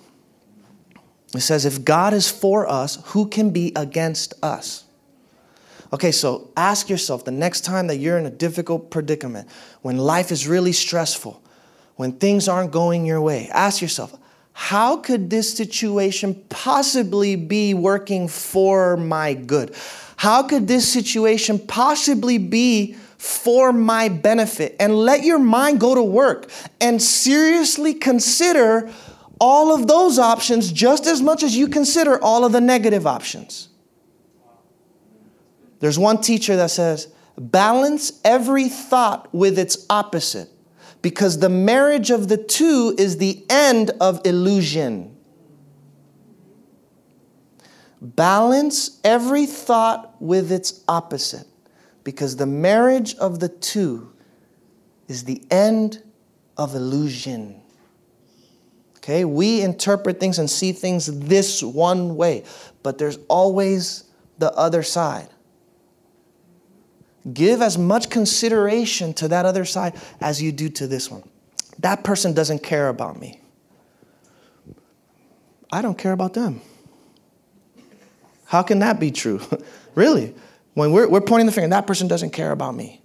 It 1.34 1.40
says, 1.40 1.64
If 1.64 1.86
God 1.86 2.12
is 2.12 2.30
for 2.30 2.68
us, 2.68 2.98
who 3.12 3.28
can 3.28 3.48
be 3.48 3.72
against 3.74 4.34
us? 4.44 4.84
Okay, 5.92 6.12
so 6.12 6.50
ask 6.56 6.90
yourself 6.90 7.24
the 7.24 7.30
next 7.30 7.62
time 7.62 7.86
that 7.86 7.96
you're 7.96 8.18
in 8.18 8.26
a 8.26 8.30
difficult 8.30 8.90
predicament, 8.90 9.48
when 9.82 9.96
life 9.96 10.30
is 10.30 10.46
really 10.46 10.72
stressful, 10.72 11.42
when 11.96 12.12
things 12.12 12.46
aren't 12.46 12.72
going 12.72 13.06
your 13.06 13.20
way, 13.20 13.48
ask 13.52 13.80
yourself, 13.80 14.16
how 14.52 14.96
could 14.96 15.30
this 15.30 15.56
situation 15.56 16.34
possibly 16.48 17.36
be 17.36 17.74
working 17.74 18.28
for 18.28 18.96
my 18.96 19.32
good? 19.32 19.74
How 20.16 20.42
could 20.42 20.66
this 20.66 20.92
situation 20.92 21.60
possibly 21.60 22.38
be 22.38 22.94
for 23.18 23.72
my 23.72 24.08
benefit? 24.08 24.74
And 24.80 24.94
let 24.94 25.22
your 25.22 25.38
mind 25.38 25.80
go 25.80 25.94
to 25.94 26.02
work 26.02 26.50
and 26.80 27.00
seriously 27.00 27.94
consider 27.94 28.92
all 29.40 29.72
of 29.72 29.86
those 29.86 30.18
options 30.18 30.72
just 30.72 31.06
as 31.06 31.22
much 31.22 31.44
as 31.44 31.56
you 31.56 31.68
consider 31.68 32.20
all 32.20 32.44
of 32.44 32.50
the 32.50 32.60
negative 32.60 33.06
options. 33.06 33.68
There's 35.80 35.98
one 35.98 36.20
teacher 36.20 36.56
that 36.56 36.70
says, 36.70 37.08
balance 37.36 38.20
every 38.24 38.68
thought 38.68 39.32
with 39.32 39.58
its 39.58 39.86
opposite 39.88 40.48
because 41.02 41.38
the 41.38 41.48
marriage 41.48 42.10
of 42.10 42.28
the 42.28 42.36
two 42.36 42.94
is 42.98 43.18
the 43.18 43.44
end 43.48 43.92
of 44.00 44.20
illusion. 44.24 45.16
Balance 48.00 49.00
every 49.04 49.46
thought 49.46 50.20
with 50.20 50.52
its 50.52 50.84
opposite 50.88 51.46
because 52.04 52.36
the 52.36 52.46
marriage 52.46 53.14
of 53.16 53.40
the 53.40 53.48
two 53.48 54.12
is 55.08 55.24
the 55.24 55.42
end 55.50 56.02
of 56.56 56.74
illusion. 56.74 57.60
Okay, 58.98 59.24
we 59.24 59.62
interpret 59.62 60.20
things 60.20 60.38
and 60.38 60.50
see 60.50 60.72
things 60.72 61.06
this 61.06 61.62
one 61.62 62.16
way, 62.16 62.44
but 62.82 62.98
there's 62.98 63.18
always 63.28 64.04
the 64.38 64.52
other 64.52 64.82
side. 64.82 65.28
Give 67.32 67.62
as 67.62 67.76
much 67.76 68.10
consideration 68.10 69.12
to 69.14 69.28
that 69.28 69.44
other 69.44 69.64
side 69.64 69.94
as 70.20 70.40
you 70.40 70.52
do 70.52 70.68
to 70.70 70.86
this 70.86 71.10
one. 71.10 71.22
That 71.80 72.04
person 72.04 72.32
doesn't 72.32 72.62
care 72.62 72.88
about 72.88 73.20
me. 73.20 73.40
I 75.70 75.82
don't 75.82 75.98
care 75.98 76.12
about 76.12 76.34
them. 76.34 76.60
How 78.46 78.62
can 78.62 78.78
that 78.78 78.98
be 78.98 79.10
true? 79.10 79.40
really? 79.94 80.34
When 80.74 80.92
we're, 80.92 81.08
we're 81.08 81.20
pointing 81.20 81.46
the 81.46 81.52
finger, 81.52 81.68
that 81.68 81.86
person 81.86 82.08
doesn't 82.08 82.30
care 82.30 82.52
about 82.52 82.74
me. 82.74 83.02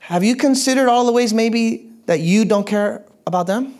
Have 0.00 0.24
you 0.24 0.36
considered 0.36 0.88
all 0.88 1.04
the 1.06 1.12
ways 1.12 1.32
maybe 1.32 1.90
that 2.06 2.20
you 2.20 2.44
don't 2.44 2.66
care 2.66 3.04
about 3.26 3.46
them? 3.46 3.74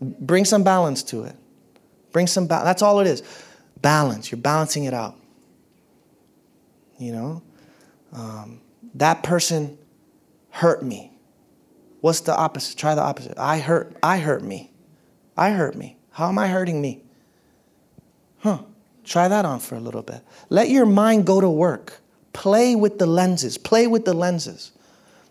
Bring 0.00 0.44
some 0.44 0.62
balance 0.62 1.02
to 1.04 1.24
it. 1.24 1.36
Bring 2.12 2.26
some 2.26 2.46
balance. 2.46 2.64
That's 2.64 2.82
all 2.82 3.00
it 3.00 3.06
is. 3.06 3.22
Balance. 3.80 4.30
You're 4.30 4.40
balancing 4.40 4.84
it 4.84 4.94
out. 4.94 5.16
You 6.98 7.12
know? 7.12 7.42
Um, 8.14 8.60
that 8.94 9.22
person 9.22 9.76
hurt 10.50 10.82
me. 10.82 11.10
What's 12.00 12.20
the 12.20 12.34
opposite? 12.34 12.78
Try 12.78 12.94
the 12.94 13.02
opposite. 13.02 13.38
I 13.38 13.58
hurt. 13.58 13.96
I 14.02 14.18
hurt 14.18 14.42
me. 14.42 14.70
I 15.36 15.50
hurt 15.50 15.74
me. 15.74 15.96
How 16.12 16.28
am 16.28 16.38
I 16.38 16.48
hurting 16.48 16.80
me? 16.80 17.02
Huh. 18.38 18.58
Try 19.02 19.28
that 19.28 19.44
on 19.44 19.58
for 19.58 19.74
a 19.74 19.80
little 19.80 20.02
bit. 20.02 20.22
Let 20.48 20.70
your 20.70 20.86
mind 20.86 21.26
go 21.26 21.40
to 21.40 21.50
work. 21.50 22.00
Play 22.32 22.76
with 22.76 22.98
the 22.98 23.06
lenses. 23.06 23.58
Play 23.58 23.86
with 23.86 24.04
the 24.04 24.14
lenses. 24.14 24.72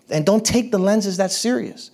And 0.09 0.25
don't 0.25 0.45
take 0.45 0.71
the 0.71 0.77
lenses 0.77 1.17
that 1.17 1.31
serious. 1.31 1.89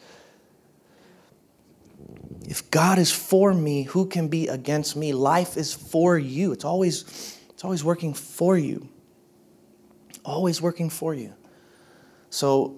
If 2.47 2.71
God 2.71 2.97
is 2.97 3.11
for 3.11 3.53
me, 3.53 3.83
who 3.83 4.07
can 4.07 4.27
be 4.27 4.47
against 4.47 4.95
me? 4.95 5.13
Life 5.13 5.55
is 5.55 5.73
for 5.73 6.17
you. 6.17 6.51
It's 6.51 6.65
always, 6.65 7.37
it's 7.51 7.63
always 7.63 7.83
working 7.83 8.13
for 8.15 8.57
you 8.57 8.89
always 10.23 10.61
working 10.61 10.89
for 10.89 11.13
you. 11.13 11.33
So, 12.29 12.75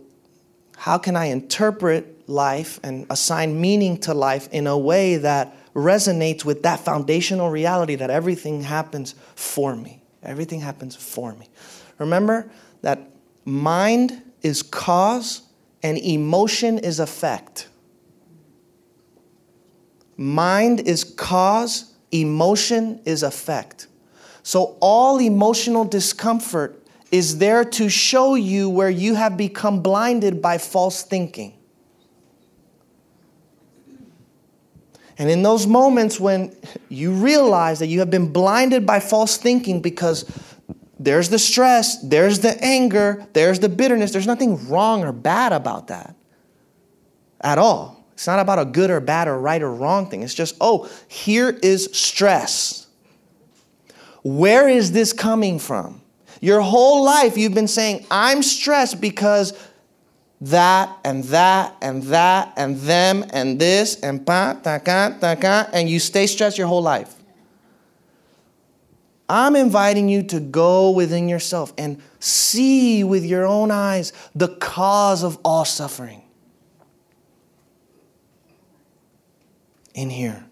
how 0.77 0.97
can 0.97 1.15
I 1.15 1.25
interpret 1.25 2.27
life 2.27 2.79
and 2.83 3.05
assign 3.09 3.59
meaning 3.59 3.97
to 3.99 4.13
life 4.13 4.47
in 4.51 4.65
a 4.65 4.77
way 4.77 5.17
that 5.17 5.55
resonates 5.75 6.43
with 6.43 6.63
that 6.63 6.79
foundational 6.79 7.49
reality 7.49 7.95
that 7.95 8.09
everything 8.09 8.63
happens 8.63 9.13
for 9.35 9.75
me? 9.75 10.01
Everything 10.23 10.61
happens 10.61 10.95
for 10.95 11.35
me. 11.35 11.47
Remember 11.99 12.49
that 12.81 13.11
mind 13.45 14.21
is 14.41 14.63
cause 14.63 15.43
and 15.83 15.97
emotion 15.97 16.79
is 16.79 16.99
effect. 16.99 17.67
Mind 20.17 20.81
is 20.81 21.03
cause, 21.03 21.93
emotion 22.11 23.01
is 23.05 23.23
effect. 23.23 23.87
So 24.43 24.77
all 24.79 25.19
emotional 25.19 25.85
discomfort 25.85 26.80
is 27.11 27.37
there 27.39 27.65
to 27.65 27.89
show 27.89 28.35
you 28.35 28.69
where 28.69 28.89
you 28.89 29.15
have 29.15 29.35
become 29.35 29.81
blinded 29.81 30.41
by 30.41 30.57
false 30.57 31.03
thinking. 31.03 31.53
And 35.17 35.29
in 35.29 35.43
those 35.43 35.67
moments 35.67 36.19
when 36.19 36.55
you 36.89 37.11
realize 37.11 37.79
that 37.79 37.87
you 37.87 37.99
have 37.99 38.09
been 38.09 38.31
blinded 38.31 38.85
by 38.85 38.99
false 38.99 39.37
thinking 39.37 39.81
because 39.81 40.25
there's 40.99 41.29
the 41.29 41.37
stress, 41.37 42.01
there's 42.01 42.39
the 42.39 42.57
anger, 42.63 43.25
there's 43.33 43.59
the 43.59 43.69
bitterness, 43.69 44.11
there's 44.11 44.25
nothing 44.25 44.67
wrong 44.69 45.03
or 45.03 45.11
bad 45.11 45.51
about 45.51 45.87
that 45.87 46.15
at 47.41 47.57
all. 47.57 48.03
It's 48.13 48.25
not 48.25 48.39
about 48.39 48.59
a 48.59 48.65
good 48.65 48.89
or 48.89 48.99
bad 48.99 49.27
or 49.27 49.37
right 49.37 49.61
or 49.61 49.73
wrong 49.73 50.09
thing. 50.09 50.23
It's 50.23 50.33
just, 50.33 50.55
oh, 50.61 50.89
here 51.07 51.49
is 51.61 51.89
stress. 51.91 52.87
Where 54.23 54.69
is 54.69 54.91
this 54.91 55.11
coming 55.11 55.59
from? 55.59 56.00
Your 56.41 56.59
whole 56.59 57.05
life, 57.05 57.37
you've 57.37 57.53
been 57.53 57.67
saying, 57.67 58.05
I'm 58.09 58.41
stressed 58.41 58.99
because 58.99 59.53
that 60.41 60.97
and 61.05 61.23
that 61.25 61.75
and 61.83 62.01
that 62.03 62.51
and 62.57 62.77
them 62.77 63.23
and 63.31 63.59
this 63.59 63.99
and 64.01 64.25
pa, 64.25 64.57
ta, 64.61 64.79
ka, 64.79 65.15
ta, 65.21 65.35
ka, 65.35 65.69
and 65.71 65.87
you 65.87 65.99
stay 65.99 66.25
stressed 66.25 66.57
your 66.57 66.65
whole 66.65 66.81
life. 66.81 67.15
I'm 69.29 69.55
inviting 69.55 70.09
you 70.09 70.23
to 70.23 70.39
go 70.39 70.89
within 70.89 71.29
yourself 71.29 71.73
and 71.77 72.01
see 72.19 73.03
with 73.03 73.23
your 73.23 73.45
own 73.45 73.69
eyes 73.69 74.11
the 74.35 74.49
cause 74.49 75.23
of 75.23 75.37
all 75.45 75.63
suffering. 75.63 76.23
In 79.93 80.09
here. 80.09 80.43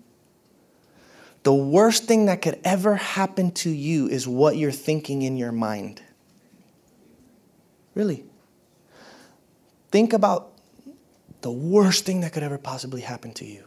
The 1.50 1.56
worst 1.56 2.04
thing 2.04 2.28
that 2.28 2.44
could 2.44 2.60
ever 2.64 2.94
happen 2.94 3.50
to 3.54 3.72
you 3.72 4.08
is 4.08 4.28
what 4.28 4.56
you're 4.56 4.72
thinking 4.72 5.24
in 5.24 5.36
your 5.36 5.52
mind. 5.52 6.00
Really. 7.96 8.24
Think 9.90 10.14
about 10.14 10.52
the 11.42 11.50
worst 11.50 12.06
thing 12.06 12.22
that 12.22 12.34
could 12.34 12.44
ever 12.44 12.60
possibly 12.60 13.02
happen 13.02 13.34
to 13.34 13.46
you. 13.46 13.64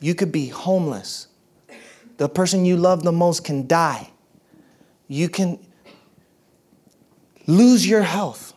You 0.00 0.14
could 0.14 0.32
be 0.32 0.48
homeless. 0.48 1.28
The 2.18 2.28
person 2.28 2.66
you 2.66 2.76
love 2.76 3.02
the 3.02 3.10
most 3.10 3.42
can 3.42 3.66
die. 3.66 4.10
You 5.08 5.30
can 5.30 5.58
lose 7.46 7.88
your 7.88 8.02
health. 8.02 8.52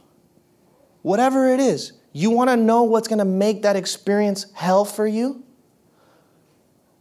Whatever 1.04 1.54
it 1.54 1.62
is, 1.62 1.94
you 2.12 2.32
want 2.32 2.50
to 2.50 2.58
know 2.58 2.84
what's 2.84 3.08
going 3.08 3.20
to 3.20 3.24
make 3.24 3.62
that 3.62 3.78
experience 3.78 4.48
hell 4.56 4.84
for 4.84 5.08
you? 5.08 5.46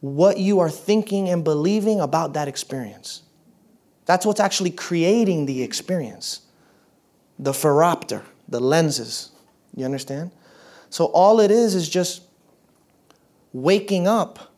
What 0.00 0.38
you 0.38 0.60
are 0.60 0.70
thinking 0.70 1.28
and 1.28 1.42
believing 1.42 2.00
about 2.00 2.34
that 2.34 2.48
experience. 2.48 3.22
That's 4.06 4.24
what's 4.24 4.40
actually 4.40 4.70
creating 4.70 5.46
the 5.46 5.62
experience. 5.62 6.42
The 7.38 7.52
phoropter, 7.52 8.22
the 8.48 8.60
lenses. 8.60 9.30
You 9.74 9.84
understand? 9.84 10.30
So 10.90 11.06
all 11.06 11.40
it 11.40 11.50
is 11.50 11.74
is 11.74 11.88
just 11.88 12.22
waking 13.52 14.08
up, 14.08 14.52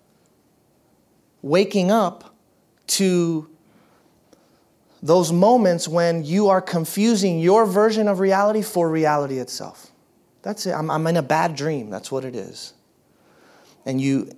waking 1.43 1.91
up 1.91 2.35
to 2.87 3.49
those 5.03 5.33
moments 5.33 5.89
when 5.89 6.25
you 6.25 6.49
are 6.49 6.61
confusing 6.61 7.41
your 7.41 7.65
version 7.65 8.09
of 8.09 8.21
reality 8.21 8.63
for 8.63 8.91
reality 8.91 9.39
itself. 9.39 9.91
That's 10.43 10.67
it. 10.67 10.73
I'm, 10.73 10.91
I'm 10.91 11.07
in 11.07 11.17
a 11.17 11.23
bad 11.23 11.57
dream. 11.57 11.91
That's 11.91 12.13
what 12.13 12.25
it 12.25 12.35
is. 12.35 12.75
And 13.87 14.01
you 14.01 14.31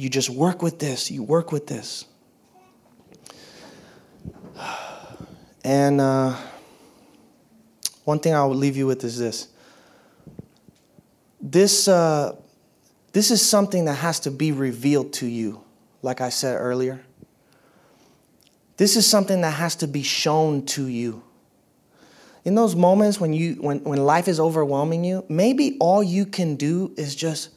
you 0.00 0.08
just 0.08 0.30
work 0.30 0.62
with 0.62 0.78
this, 0.78 1.10
you 1.10 1.22
work 1.22 1.52
with 1.52 1.66
this. 1.66 2.06
And 5.62 6.00
uh, 6.00 6.34
one 8.04 8.18
thing 8.18 8.32
I 8.32 8.42
will 8.46 8.54
leave 8.54 8.78
you 8.78 8.86
with 8.86 9.04
is 9.04 9.18
this. 9.18 9.48
This, 11.38 11.86
uh, 11.86 12.34
this 13.12 13.30
is 13.30 13.46
something 13.46 13.84
that 13.84 13.96
has 13.96 14.20
to 14.20 14.30
be 14.30 14.52
revealed 14.52 15.12
to 15.14 15.26
you, 15.26 15.62
like 16.00 16.22
I 16.22 16.30
said 16.30 16.56
earlier. 16.56 17.04
This 18.78 18.96
is 18.96 19.06
something 19.06 19.42
that 19.42 19.50
has 19.50 19.76
to 19.76 19.86
be 19.86 20.02
shown 20.02 20.64
to 20.66 20.86
you. 20.86 21.22
In 22.46 22.54
those 22.54 22.74
moments 22.74 23.20
when, 23.20 23.34
you, 23.34 23.56
when, 23.56 23.84
when 23.84 23.98
life 23.98 24.28
is 24.28 24.40
overwhelming 24.40 25.04
you, 25.04 25.26
maybe 25.28 25.76
all 25.78 26.02
you 26.02 26.24
can 26.24 26.56
do 26.56 26.94
is 26.96 27.14
just 27.14 27.50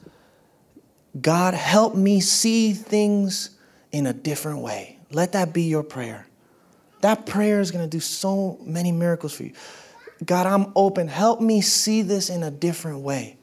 God, 1.20 1.54
help 1.54 1.94
me 1.94 2.20
see 2.20 2.72
things 2.72 3.50
in 3.92 4.06
a 4.06 4.12
different 4.12 4.60
way. 4.60 4.98
Let 5.12 5.32
that 5.32 5.52
be 5.52 5.62
your 5.62 5.82
prayer. 5.82 6.26
That 7.02 7.26
prayer 7.26 7.60
is 7.60 7.70
going 7.70 7.84
to 7.84 7.90
do 7.90 8.00
so 8.00 8.58
many 8.62 8.90
miracles 8.90 9.34
for 9.34 9.44
you. 9.44 9.52
God, 10.24 10.46
I'm 10.46 10.72
open. 10.74 11.08
Help 11.08 11.40
me 11.40 11.60
see 11.60 12.02
this 12.02 12.30
in 12.30 12.42
a 12.42 12.50
different 12.50 13.00
way. 13.00 13.36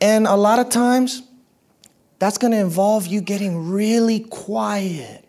And 0.00 0.26
a 0.26 0.36
lot 0.36 0.58
of 0.58 0.68
times, 0.68 1.22
that's 2.18 2.38
going 2.38 2.52
to 2.52 2.58
involve 2.58 3.06
you 3.06 3.20
getting 3.20 3.70
really 3.70 4.20
quiet. 4.20 5.24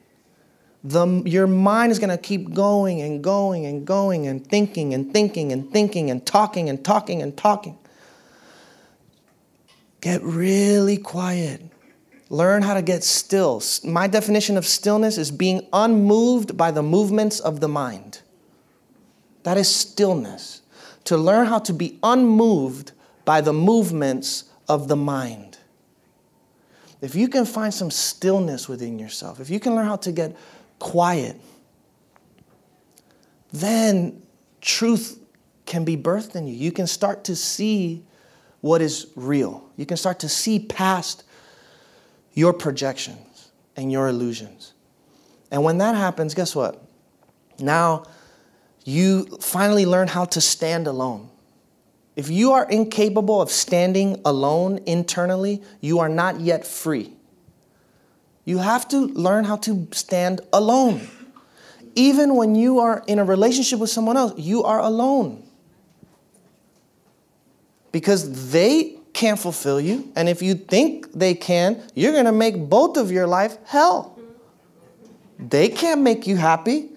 The, 0.83 1.23
your 1.25 1.47
mind 1.47 1.91
is 1.91 1.99
going 1.99 2.09
to 2.09 2.17
keep 2.17 2.53
going 2.53 3.01
and 3.01 3.23
going 3.23 3.65
and 3.65 3.85
going 3.85 4.27
and 4.27 4.45
thinking 4.45 4.93
and 4.93 5.13
thinking 5.13 5.51
and 5.51 5.71
thinking 5.71 6.11
and 6.11 6.25
talking 6.25 6.69
and 6.69 6.83
talking 6.83 7.21
and 7.21 7.35
talking. 7.37 7.77
Get 10.01 10.21
really 10.23 10.97
quiet. 10.97 11.61
Learn 12.29 12.63
how 12.63 12.73
to 12.73 12.81
get 12.81 13.03
still. 13.03 13.61
My 13.83 14.07
definition 14.07 14.57
of 14.57 14.65
stillness 14.65 15.17
is 15.17 15.31
being 15.31 15.67
unmoved 15.71 16.57
by 16.57 16.71
the 16.71 16.81
movements 16.81 17.39
of 17.39 17.59
the 17.59 17.67
mind. 17.67 18.21
That 19.43 19.57
is 19.57 19.73
stillness. 19.73 20.61
To 21.05 21.17
learn 21.17 21.47
how 21.47 21.59
to 21.59 21.73
be 21.73 21.99
unmoved 22.03 22.93
by 23.25 23.41
the 23.41 23.53
movements 23.53 24.45
of 24.67 24.87
the 24.87 24.95
mind. 24.95 25.57
If 27.01 27.15
you 27.15 27.27
can 27.27 27.45
find 27.45 27.73
some 27.73 27.91
stillness 27.91 28.69
within 28.69 28.99
yourself, 28.99 29.39
if 29.39 29.49
you 29.49 29.59
can 29.59 29.75
learn 29.75 29.87
how 29.87 29.95
to 29.97 30.11
get 30.11 30.35
quiet, 30.79 31.39
then 33.51 34.21
truth 34.61 35.19
can 35.65 35.83
be 35.83 35.97
birthed 35.97 36.35
in 36.35 36.47
you. 36.47 36.53
You 36.53 36.71
can 36.71 36.87
start 36.87 37.23
to 37.25 37.35
see 37.35 38.05
what 38.61 38.81
is 38.81 39.07
real. 39.15 39.69
You 39.75 39.85
can 39.85 39.97
start 39.97 40.19
to 40.19 40.29
see 40.29 40.59
past 40.59 41.23
your 42.33 42.53
projections 42.53 43.51
and 43.75 43.91
your 43.91 44.07
illusions. 44.07 44.73
And 45.51 45.63
when 45.63 45.79
that 45.79 45.95
happens, 45.95 46.33
guess 46.33 46.55
what? 46.55 46.81
Now 47.59 48.05
you 48.83 49.25
finally 49.41 49.85
learn 49.85 50.07
how 50.07 50.25
to 50.25 50.41
stand 50.41 50.87
alone. 50.87 51.29
If 52.15 52.29
you 52.29 52.51
are 52.51 52.69
incapable 52.69 53.41
of 53.41 53.49
standing 53.49 54.21
alone 54.25 54.79
internally, 54.85 55.61
you 55.79 55.99
are 55.99 56.09
not 56.09 56.39
yet 56.39 56.65
free. 56.65 57.13
You 58.43 58.57
have 58.57 58.87
to 58.89 59.07
learn 59.07 59.45
how 59.45 59.57
to 59.57 59.87
stand 59.91 60.41
alone. 60.51 61.07
Even 61.95 62.35
when 62.35 62.55
you 62.55 62.79
are 62.79 63.03
in 63.07 63.19
a 63.19 63.23
relationship 63.23 63.79
with 63.79 63.89
someone 63.89 64.17
else, 64.17 64.33
you 64.37 64.63
are 64.63 64.79
alone. 64.79 65.43
Because 67.91 68.51
they 68.51 68.97
can't 69.13 69.39
fulfill 69.39 69.81
you, 69.81 70.11
and 70.15 70.29
if 70.29 70.41
you 70.41 70.55
think 70.55 71.11
they 71.11 71.33
can, 71.33 71.81
you're 71.93 72.13
gonna 72.13 72.31
make 72.31 72.57
both 72.57 72.97
of 72.97 73.11
your 73.11 73.27
life 73.27 73.57
hell. 73.65 74.17
They 75.41 75.69
can't 75.69 76.01
make 76.01 76.27
you 76.27 76.37
happy. 76.37 76.89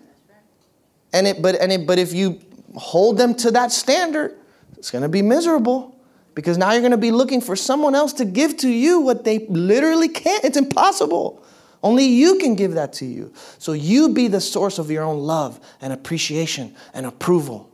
And 1.13 1.27
it, 1.27 1.41
but, 1.41 1.55
and 1.57 1.73
it, 1.73 1.87
but 1.87 1.99
if 1.99 2.13
you 2.13 2.41
hold 2.77 3.17
them 3.17 3.35
to 3.37 3.51
that 3.53 3.73
standard, 3.73 4.37
it's 4.77 4.91
going 4.91 5.03
to 5.03 5.09
be 5.09 5.23
miserable 5.23 5.97
because 6.35 6.59
now 6.59 6.73
you're 6.73 6.81
going 6.81 6.91
to 6.91 6.99
be 6.99 7.13
looking 7.13 7.41
for 7.41 7.57
someone 7.57 7.95
else 7.95 8.13
to 8.15 8.25
give 8.25 8.57
to 8.59 8.69
you 8.69 9.01
what 9.01 9.25
they 9.25 9.47
literally 9.47 10.09
can't. 10.09 10.45
It's 10.45 10.57
impossible. 10.57 11.43
Only 11.83 12.05
you 12.05 12.39
can 12.39 12.55
give 12.55 12.73
that 12.73 12.93
to 12.95 13.07
you. 13.07 13.33
So 13.59 13.73
you 13.73 14.09
be 14.11 14.29
the 14.29 14.41
source 14.41 14.79
of 14.79 14.91
your 14.91 15.05
own 15.05 15.21
love 15.21 15.61
and 15.81 15.93
appreciation 15.93 16.75
and 16.93 17.07
approval. 17.07 17.71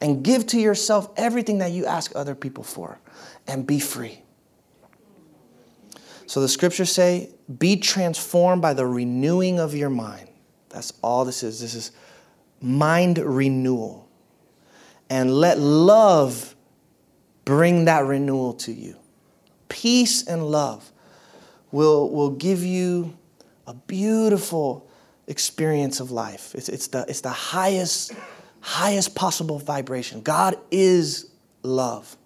And 0.00 0.22
give 0.22 0.46
to 0.48 0.60
yourself 0.60 1.10
everything 1.16 1.58
that 1.58 1.72
you 1.72 1.86
ask 1.86 2.12
other 2.14 2.34
people 2.34 2.64
for 2.64 2.98
and 3.46 3.66
be 3.66 3.78
free. 3.78 4.22
So 6.26 6.40
the 6.40 6.48
scriptures 6.48 6.92
say, 6.92 7.30
be 7.58 7.76
transformed 7.76 8.62
by 8.62 8.72
the 8.72 8.86
renewing 8.86 9.58
of 9.58 9.74
your 9.74 9.90
mind. 9.90 10.28
That's 10.70 10.92
all 11.02 11.24
this 11.24 11.42
is. 11.42 11.60
This 11.60 11.74
is 11.74 11.90
mind 12.60 13.18
renewal 13.18 14.08
and 15.10 15.32
let 15.32 15.58
love 15.58 16.54
bring 17.44 17.86
that 17.86 18.04
renewal 18.04 18.52
to 18.54 18.72
you. 18.72 18.96
Peace 19.68 20.26
and 20.26 20.46
love 20.46 20.92
will, 21.72 22.10
will 22.10 22.30
give 22.30 22.64
you 22.64 23.16
a 23.66 23.74
beautiful 23.74 24.88
experience 25.26 26.00
of 26.00 26.10
life. 26.10 26.54
It's, 26.54 26.68
it's, 26.68 26.86
the, 26.88 27.04
it's 27.08 27.20
the 27.20 27.28
highest, 27.30 28.12
highest 28.60 29.14
possible 29.14 29.58
vibration. 29.58 30.20
God 30.20 30.56
is 30.70 31.30
love. 31.62 32.16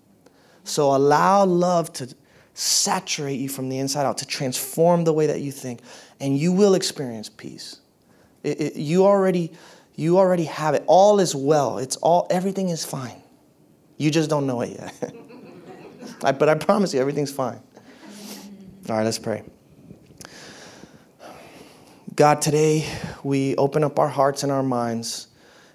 So 0.65 0.95
allow 0.95 1.45
love 1.45 1.93
to 1.95 2.15
saturate 2.55 3.39
you 3.39 3.49
from 3.49 3.69
the 3.69 3.79
inside 3.79 4.07
out, 4.07 4.19
to 4.19 4.27
transform 4.27 5.05
the 5.05 5.13
way 5.13 5.27
that 5.27 5.41
you 5.41 5.53
think, 5.53 5.81
and 6.21 6.39
you 6.39 6.53
will 6.53 6.75
experience 6.75 7.29
peace. 7.29 7.81
It, 8.43 8.61
it, 8.61 8.77
you 8.77 9.05
already 9.05 9.53
you 9.97 10.19
already 10.19 10.45
have 10.45 10.75
it. 10.75 10.83
All 10.87 11.21
is 11.21 11.35
well. 11.35 11.79
It's 11.79 11.97
all 11.97 12.27
everything 12.31 12.69
is 12.69 12.85
fine. 12.85 13.23
You 13.97 14.11
just 14.11 14.29
don't 14.29 14.47
know 14.47 14.61
it 14.63 14.71
yet. 14.71 15.15
I, 16.25 16.33
but 16.33 16.49
I 16.49 16.55
promise 16.55 16.95
you, 16.95 17.01
everything's 17.01 17.33
fine. 17.33 17.61
All 18.89 18.97
right, 18.97 19.05
let's 19.05 19.19
pray. 19.19 19.45
God, 22.15 22.43
today 22.43 22.89
we 23.23 23.57
open 23.57 23.83
up 23.83 23.99
our 23.99 24.09
hearts 24.09 24.43
and 24.43 24.53
our 24.53 24.63
minds 24.63 25.29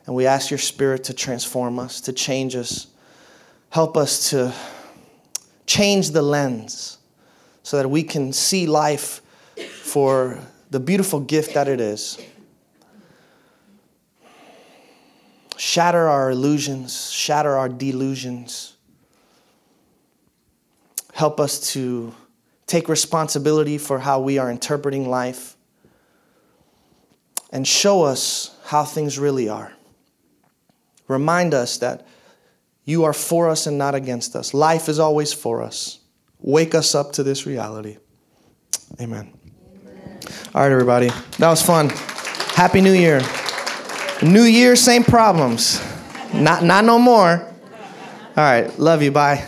and 0.10 0.16
we 0.16 0.26
ask 0.26 0.50
your 0.50 0.58
spirit 0.58 1.04
to 1.04 1.14
transform 1.14 1.78
us, 1.78 2.02
to 2.02 2.12
change 2.12 2.56
us. 2.56 2.88
Help 3.70 3.96
us 3.96 4.32
to 4.32 4.52
change 5.68 6.10
the 6.10 6.22
lens 6.24 6.98
so 7.62 7.78
that 7.78 7.88
we 7.88 8.02
can 8.02 8.34
see 8.34 8.66
life 8.66 9.22
for 9.84 10.40
the 10.72 10.80
beautiful 10.80 11.20
gift 11.20 11.54
that 11.54 11.68
it 11.68 11.80
is. 11.80 12.18
shatter 15.58 16.08
our 16.08 16.32
illusions, 16.32 17.12
shatter 17.12 17.56
our 17.56 17.70
delusions. 17.70 18.78
Help 21.14 21.40
us 21.40 21.74
to 21.74 22.16
take 22.66 22.90
responsibility 22.90 23.78
for 23.78 24.00
how 24.00 24.20
we 24.20 24.40
are 24.40 24.50
interpreting 24.50 25.08
life 25.08 25.56
and 27.52 27.68
show 27.68 28.02
us 28.02 28.58
how 28.64 28.84
things 28.84 29.20
really 29.20 29.48
are. 29.48 29.72
Remind 31.10 31.54
us 31.54 31.80
that 31.80 32.08
you 32.86 33.04
are 33.04 33.14
for 33.14 33.50
us 33.50 33.68
and 33.68 33.78
not 33.78 33.96
against 33.96 34.36
us. 34.36 34.54
Life 34.54 34.88
is 34.88 35.00
always 35.00 35.34
for 35.34 35.62
us. 35.62 36.00
Wake 36.40 36.74
us 36.74 36.96
up 36.96 37.12
to 37.14 37.24
this 37.24 37.46
reality. 37.46 37.98
Amen. 39.02 39.34
Amen. 39.82 40.20
All 40.56 40.62
right, 40.62 40.72
everybody. 40.72 41.10
That 41.38 41.50
was 41.50 41.62
fun. 41.62 41.90
Happy 42.56 42.80
New 42.80 42.94
Year. 42.94 43.22
New 44.24 44.44
Year, 44.44 44.76
same 44.76 45.04
problems. 45.04 45.84
Not, 46.34 46.64
not 46.64 46.86
no 46.86 47.00
more. 47.00 47.42
All 47.42 48.46
right. 48.46 48.80
Love 48.80 49.02
you. 49.02 49.12
Bye. 49.12 49.46